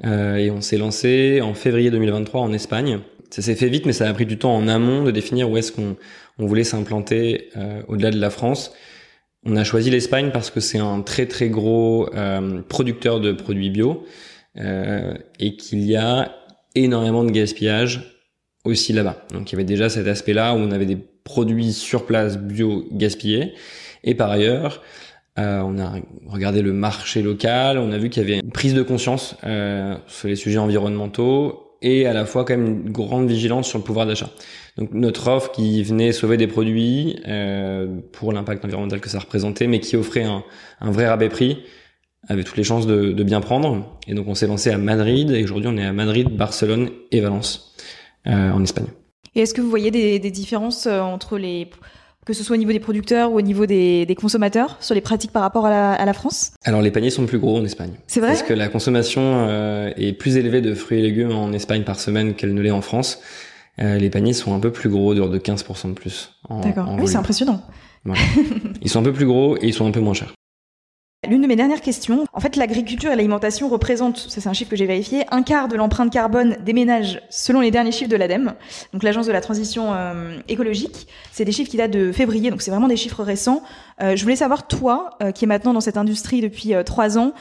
euh, 0.06 0.36
et 0.36 0.50
on 0.50 0.62
s'est 0.62 0.78
lancé 0.78 1.41
en 1.41 1.54
février 1.54 1.91
2023 1.91 2.39
en 2.39 2.54
Espagne. 2.54 3.02
Ça 3.30 3.42
s'est 3.42 3.56
fait 3.56 3.70
vite, 3.70 3.86
mais 3.86 3.94
ça 3.94 4.08
a 4.08 4.14
pris 4.14 4.26
du 4.26 4.38
temps 4.38 4.56
en 4.56 4.68
amont 4.68 5.04
de 5.04 5.12
définir 5.12 5.50
où 5.50 5.58
est-ce 5.58 5.72
qu'on 5.72 5.96
on 6.38 6.46
voulait 6.46 6.64
s'implanter 6.64 7.50
euh, 7.58 7.82
au-delà 7.88 8.12
de 8.12 8.20
la 8.20 8.30
France. 8.30 8.74
On 9.46 9.56
a 9.56 9.64
choisi 9.64 9.90
l'Espagne 9.90 10.32
parce 10.34 10.50
que 10.50 10.60
c'est 10.60 10.80
un 10.80 11.02
très 11.02 11.28
très 11.28 11.50
gros 11.50 12.10
euh, 12.14 12.62
producteur 12.62 13.20
de 13.20 13.32
produits 13.32 13.70
bio 13.70 14.06
euh, 14.58 15.14
et 15.40 15.56
qu'il 15.56 15.84
y 15.84 15.96
a 15.96 16.36
énormément 16.74 17.24
de 17.24 17.32
gaspillage 17.32 18.22
aussi 18.64 18.94
là-bas. 18.94 19.26
Donc 19.32 19.52
il 19.52 19.54
y 19.54 19.56
avait 19.56 19.66
déjà 19.66 19.90
cet 19.90 20.08
aspect-là 20.08 20.54
où 20.54 20.58
on 20.58 20.72
avait 20.72 20.86
des 20.86 20.98
produits 21.24 21.74
sur 21.74 22.06
place 22.06 22.38
bio 22.38 22.86
gaspillés. 22.92 23.54
Et 24.04 24.16
par 24.16 24.32
ailleurs, 24.32 24.82
euh, 25.38 25.60
on 25.60 25.78
a 25.80 25.96
regardé 26.28 26.62
le 26.62 26.72
marché 26.72 27.22
local, 27.22 27.78
on 27.78 27.92
a 27.92 27.98
vu 27.98 28.10
qu'il 28.10 28.24
y 28.24 28.26
avait 28.26 28.40
une 28.40 28.52
prise 28.52 28.74
de 28.74 28.84
conscience 28.84 29.36
euh, 29.44 29.98
sur 30.08 30.30
les 30.30 30.38
sujets 30.38 30.60
environnementaux 30.60 31.64
et 31.82 32.06
à 32.06 32.14
la 32.14 32.26
fois 32.26 32.46
quand 32.46 32.58
même 32.58 32.84
une 32.86 32.92
grande 32.92 33.28
vigilance 33.28 33.68
sur 33.68 33.78
le 33.78 33.84
pouvoir 33.84 34.06
d'achat. 34.06 34.30
Donc 34.78 34.92
notre 34.94 35.28
offre 35.30 35.52
qui 35.52 35.84
venait 35.84 36.12
sauver 36.12 36.38
des 36.38 36.48
produits 36.48 37.20
euh, 37.28 38.00
pour 38.12 38.34
l'impact 38.34 38.66
environnemental 38.66 39.00
que 39.00 39.10
ça 39.10 39.20
représentait, 39.20 39.68
mais 39.68 39.80
qui 39.80 39.96
offrait 39.96 40.24
un, 40.24 40.44
vrai 40.82 41.08
rabais 41.08 41.30
prix, 41.30 41.60
avait 42.28 42.44
toutes 42.44 42.58
les 42.58 42.64
chances 42.64 42.88
de, 42.88 43.24
bien 43.24 43.42
prendre. 43.42 43.98
Et 44.08 44.14
donc 44.14 44.28
on 44.28 44.36
s'est 44.36 44.48
lancé 44.48 44.70
à 44.70 44.78
Madrid 44.78 45.32
et 45.32 45.44
aujourd'hui 45.44 45.70
on 45.72 45.78
est 45.78 45.86
à 45.86 45.94
Madrid, 45.94 46.30
Barcelone 46.30 46.90
et 47.12 47.22
Valence 47.22 47.76
euh, 48.28 48.52
en 48.52 48.64
Espagne. 48.64 48.88
Et 49.36 49.42
est-ce 49.42 49.54
que 49.54 49.62
vous 49.62 49.70
voyez 49.70 49.92
des, 49.92 50.20
des 50.20 50.32
différences 50.32 50.88
euh, 50.88 51.02
entre 51.02 51.38
les 51.38 51.70
que 52.26 52.34
ce 52.34 52.44
soit 52.44 52.56
au 52.56 52.60
niveau 52.60 52.72
des 52.72 52.80
producteurs 52.80 53.32
ou 53.32 53.38
au 53.38 53.42
niveau 53.42 53.66
des, 53.66 54.06
des 54.06 54.16
consommateurs 54.16 54.78
sur 54.80 54.96
les 54.96 55.02
pratiques 55.02 55.32
par 55.32 55.44
rapport 55.44 55.66
à 55.68 55.70
la, 55.70 55.94
à 55.94 56.06
la, 56.06 56.14
France 56.14 56.54
Alors 56.64 56.82
les 56.82 56.92
paniers 56.92 57.12
sont 57.12 57.26
plus 57.26 57.38
gros 57.38 57.58
en 57.58 57.64
Espagne. 57.64 57.92
C'est 58.08 58.20
vrai 58.20 58.30
Parce 58.30 58.44
que 58.44 58.54
la 58.54 58.68
consommation 58.68 59.22
euh, 59.48 59.92
est 59.96 60.14
plus 60.14 60.38
élevée 60.38 60.62
de 60.62 60.74
fruits 60.74 61.00
et 61.00 61.02
légumes 61.02 61.32
en 61.32 61.54
Espagne 61.54 61.84
par 61.84 62.00
semaine 62.00 62.34
qu'elle 62.34 62.54
ne 62.54 62.62
l'est 62.62 62.72
en 62.72 62.82
France. 62.82 63.20
Euh, 63.80 63.98
les 63.98 64.10
paniers 64.10 64.34
sont 64.34 64.56
un 64.56 64.60
peu 64.60 64.72
plus 64.72 64.90
gros, 64.90 65.14
de 65.14 65.38
15% 65.38 65.90
de 65.90 65.94
plus. 65.94 66.32
D'accord, 66.64 66.96
oui 67.00 67.08
c'est 67.08 67.18
impressionnant. 67.18 67.62
Voilà. 68.06 68.22
ils 68.82 68.90
sont 68.90 69.00
un 69.00 69.04
peu 69.04 69.14
plus 69.14 69.26
gros 69.26 69.58
et 69.58 69.68
ils 69.68 69.74
sont 69.74 69.86
un 69.86 69.92
peu 69.92 70.00
moins 70.00 70.14
chers. 70.14 70.34
L'une 71.28 71.42
de 71.42 71.48
mes 71.48 71.56
dernières 71.56 71.82
questions, 71.82 72.26
en 72.34 72.40
fait, 72.40 72.56
l'agriculture 72.56 73.12
et 73.12 73.16
l'alimentation 73.16 73.70
représentent, 73.70 74.18
ça 74.18 74.42
c'est 74.42 74.50
un 74.50 74.54
chiffre 74.54 74.70
que 74.70 74.76
j'ai 74.76 74.86
vérifié, 74.86 75.26
un 75.32 75.44
quart 75.44 75.68
de 75.68 75.76
l'empreinte 75.76 76.12
carbone 76.12 76.58
des 76.64 76.74
ménages 76.74 77.22
selon 77.30 77.62
les 77.62 77.72
derniers 77.72 77.92
chiffres 77.92 78.10
de 78.10 78.16
l'ADEME, 78.16 78.54
donc 78.94 79.04
l'agence 79.04 79.26
de 79.26 79.32
la 79.32 79.42
transition 79.42 79.94
euh, 79.94 80.38
écologique. 80.48 81.08
C'est 81.32 81.46
des 81.46 81.52
chiffres 81.52 81.70
qui 81.70 81.78
datent 81.78 81.92
de 81.92 82.12
février, 82.12 82.52
donc 82.52 82.62
c'est 82.62 82.72
vraiment 82.72 82.88
des 82.88 82.98
chiffres 82.98 83.24
récents. 83.24 83.64
Euh, 84.02 84.16
je 84.16 84.24
voulais 84.24 84.36
savoir, 84.36 84.68
toi, 84.68 85.12
euh, 85.22 85.32
qui 85.32 85.46
es 85.46 85.48
maintenant 85.48 85.74
dans 85.74 85.82
cette 85.82 85.98
industrie 85.98 86.42
depuis 86.42 86.74
trois 86.86 87.18
ans, 87.18 87.34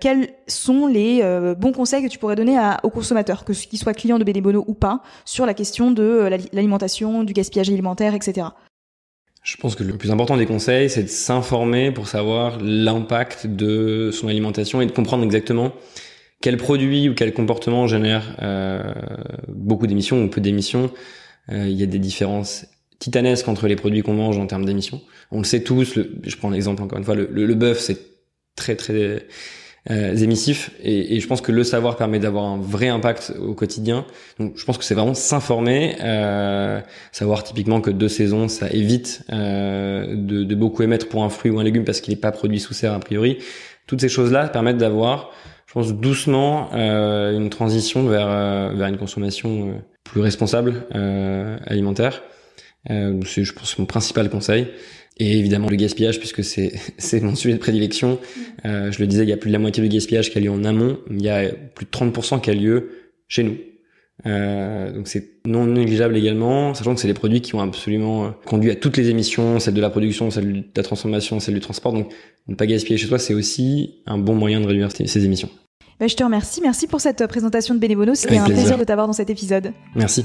quels 0.00 0.30
sont 0.48 0.86
les 0.86 1.22
bons 1.56 1.72
conseils 1.72 2.02
que 2.02 2.08
tu 2.08 2.18
pourrais 2.18 2.34
donner 2.34 2.58
à, 2.58 2.80
aux 2.82 2.90
consommateurs, 2.90 3.44
que 3.44 3.52
qu'ils 3.52 3.78
soient 3.78 3.94
clients 3.94 4.18
de 4.18 4.24
Bénébono 4.24 4.64
ou 4.66 4.74
pas, 4.74 5.02
sur 5.24 5.46
la 5.46 5.54
question 5.54 5.92
de 5.92 6.28
l'alimentation, 6.52 7.22
du 7.22 7.32
gaspillage 7.32 7.70
alimentaire, 7.70 8.12
etc. 8.14 8.48
Je 9.42 9.56
pense 9.56 9.74
que 9.74 9.82
le 9.82 9.96
plus 9.96 10.10
important 10.10 10.36
des 10.36 10.46
conseils, 10.46 10.90
c'est 10.90 11.04
de 11.04 11.08
s'informer 11.08 11.90
pour 11.90 12.08
savoir 12.08 12.58
l'impact 12.60 13.46
de 13.46 14.10
son 14.12 14.28
alimentation 14.28 14.80
et 14.80 14.86
de 14.86 14.92
comprendre 14.92 15.24
exactement 15.24 15.72
quel 16.40 16.56
produit 16.56 17.08
ou 17.08 17.14
quel 17.14 17.32
comportement 17.32 17.86
génère 17.86 18.36
euh, 18.42 18.92
beaucoup 19.48 19.86
d'émissions 19.86 20.22
ou 20.22 20.28
peu 20.28 20.40
d'émissions. 20.40 20.92
Euh, 21.50 21.66
il 21.66 21.76
y 21.76 21.82
a 21.82 21.86
des 21.86 21.98
différences 21.98 22.66
titanesques 22.98 23.48
entre 23.48 23.68
les 23.68 23.76
produits 23.76 24.02
qu'on 24.02 24.14
mange 24.14 24.38
en 24.38 24.46
termes 24.46 24.64
d'émissions. 24.64 25.00
On 25.30 25.38
le 25.38 25.44
sait 25.44 25.62
tous. 25.62 25.98
Je 26.22 26.36
prends 26.36 26.50
l'exemple 26.50 26.82
encore 26.82 26.98
une 26.98 27.04
fois. 27.04 27.14
Le, 27.14 27.28
le, 27.30 27.46
le 27.46 27.54
bœuf, 27.54 27.80
c'est 27.80 27.98
très 28.54 28.76
très 28.76 29.26
euh, 29.90 30.16
émissifs 30.16 30.70
et, 30.82 31.16
et, 31.16 31.20
je 31.20 31.26
pense 31.26 31.40
que 31.40 31.52
le 31.52 31.64
savoir 31.64 31.96
permet 31.96 32.18
d'avoir 32.18 32.44
un 32.44 32.58
vrai 32.58 32.88
impact 32.88 33.32
au 33.40 33.54
quotidien. 33.54 34.04
Donc 34.38 34.52
je 34.56 34.64
pense 34.64 34.76
que 34.76 34.84
c'est 34.84 34.94
vraiment 34.94 35.14
s'informer, 35.14 35.96
euh, 36.02 36.80
savoir 37.12 37.42
typiquement 37.42 37.80
que 37.80 37.90
deux 37.90 38.08
saisons 38.08 38.48
ça 38.48 38.68
évite 38.70 39.22
euh, 39.32 40.14
de, 40.14 40.44
de, 40.44 40.54
beaucoup 40.54 40.82
émettre 40.82 41.08
pour 41.08 41.24
un 41.24 41.30
fruit 41.30 41.50
ou 41.50 41.58
un 41.58 41.64
légume 41.64 41.84
parce 41.84 42.00
qu'il 42.00 42.12
n'est 42.12 42.20
pas 42.20 42.32
produit 42.32 42.60
sous 42.60 42.74
serre 42.74 42.92
a 42.92 43.00
priori. 43.00 43.38
Toutes 43.86 44.02
ces 44.02 44.10
choses-là 44.10 44.48
permettent 44.48 44.76
d'avoir, 44.76 45.30
je 45.66 45.72
pense 45.72 45.92
doucement 45.94 46.70
euh, 46.74 47.36
une 47.36 47.50
transition 47.50 48.06
vers 48.06 48.28
euh, 48.28 48.72
vers 48.74 48.88
une 48.88 48.98
consommation 48.98 49.68
euh, 49.68 49.72
plus 50.04 50.20
responsable 50.20 50.86
alimentaire. 51.66 52.22
C'est 52.86 53.44
je 53.44 53.52
pense 53.52 53.78
mon 53.78 53.86
principal 53.86 54.30
conseil. 54.30 54.68
Et 55.20 55.36
évidemment 55.38 55.68
le 55.68 55.76
gaspillage, 55.76 56.18
puisque 56.18 56.44
c'est 56.44 56.72
c'est 56.98 57.20
mon 57.20 57.34
sujet 57.34 57.54
de 57.54 57.58
prédilection. 57.58 58.18
Euh, 58.64 58.92
je 58.92 59.00
le 59.00 59.06
disais, 59.06 59.24
il 59.24 59.28
y 59.28 59.32
a 59.32 59.36
plus 59.36 59.48
de 59.48 59.52
la 59.52 59.58
moitié 59.58 59.82
du 59.82 59.88
gaspillage 59.88 60.30
qui 60.30 60.38
a 60.38 60.40
lieu 60.40 60.50
en 60.50 60.64
amont. 60.64 60.98
Il 61.10 61.22
y 61.22 61.28
a 61.28 61.48
plus 61.74 61.86
de 61.86 61.90
30% 61.90 62.40
qui 62.40 62.50
a 62.50 62.54
lieu 62.54 62.90
chez 63.26 63.42
nous. 63.42 63.56
Euh, 64.26 64.92
donc 64.92 65.06
c'est 65.06 65.42
non 65.46 65.66
négligeable 65.66 66.16
également, 66.16 66.74
sachant 66.74 66.94
que 66.94 67.00
c'est 67.00 67.06
des 67.06 67.14
produits 67.14 67.40
qui 67.40 67.54
ont 67.54 67.60
absolument 67.60 68.26
euh, 68.26 68.30
conduit 68.46 68.70
à 68.70 68.74
toutes 68.74 68.96
les 68.96 69.10
émissions, 69.10 69.60
celle 69.60 69.74
de 69.74 69.80
la 69.80 69.90
production, 69.90 70.30
celle 70.32 70.52
de 70.52 70.64
la 70.74 70.82
transformation, 70.82 71.38
celle 71.38 71.54
du 71.54 71.60
transport. 71.60 71.92
Donc 71.92 72.12
ne 72.48 72.56
pas 72.56 72.66
gaspiller 72.66 72.98
chez 72.98 73.06
toi, 73.06 73.20
c'est 73.20 73.34
aussi 73.34 74.02
un 74.06 74.18
bon 74.18 74.34
moyen 74.34 74.60
de 74.60 74.66
réduire 74.66 74.90
ces 74.90 75.24
émissions. 75.24 75.50
Ben, 76.00 76.08
je 76.08 76.16
te 76.16 76.24
remercie. 76.24 76.60
Merci 76.62 76.86
pour 76.86 77.00
cette 77.00 77.26
présentation 77.26 77.74
de 77.74 77.80
Bénébono. 77.80 78.14
C'était 78.14 78.38
un 78.38 78.44
plaisir. 78.44 78.62
plaisir 78.62 78.78
de 78.78 78.84
t'avoir 78.84 79.06
dans 79.06 79.12
cet 79.12 79.30
épisode. 79.30 79.72
Merci. 79.94 80.24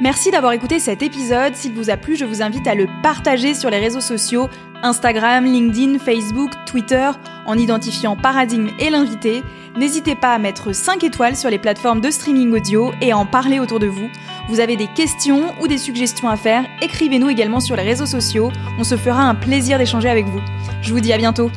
Merci 0.00 0.32
d'avoir 0.32 0.52
écouté 0.52 0.80
cet 0.80 1.02
épisode. 1.02 1.54
S'il 1.54 1.72
vous 1.72 1.88
a 1.88 1.96
plu, 1.96 2.16
je 2.16 2.24
vous 2.24 2.42
invite 2.42 2.66
à 2.66 2.74
le 2.74 2.88
partager 3.02 3.54
sur 3.54 3.70
les 3.70 3.78
réseaux 3.78 4.00
sociaux 4.00 4.48
Instagram, 4.82 5.44
LinkedIn, 5.44 5.98
Facebook, 5.98 6.50
Twitter, 6.66 7.10
en 7.46 7.56
identifiant 7.56 8.16
Paradigme 8.16 8.68
et 8.78 8.90
l'invité. 8.90 9.42
N'hésitez 9.76 10.14
pas 10.14 10.34
à 10.34 10.38
mettre 10.38 10.74
5 10.74 11.02
étoiles 11.04 11.36
sur 11.36 11.48
les 11.48 11.58
plateformes 11.58 12.00
de 12.00 12.10
streaming 12.10 12.52
audio 12.52 12.92
et 13.00 13.12
à 13.12 13.18
en 13.18 13.24
parler 13.24 13.60
autour 13.60 13.78
de 13.78 13.86
vous. 13.86 14.10
Vous 14.48 14.60
avez 14.60 14.76
des 14.76 14.88
questions 14.88 15.54
ou 15.60 15.68
des 15.68 15.78
suggestions 15.78 16.28
à 16.28 16.36
faire, 16.36 16.64
écrivez-nous 16.82 17.30
également 17.30 17.60
sur 17.60 17.76
les 17.76 17.82
réseaux 17.82 18.06
sociaux. 18.06 18.50
On 18.78 18.84
se 18.84 18.96
fera 18.96 19.22
un 19.22 19.34
plaisir 19.34 19.78
d'échanger 19.78 20.10
avec 20.10 20.26
vous. 20.26 20.40
Je 20.82 20.92
vous 20.92 21.00
dis 21.00 21.12
à 21.12 21.18
bientôt. 21.18 21.50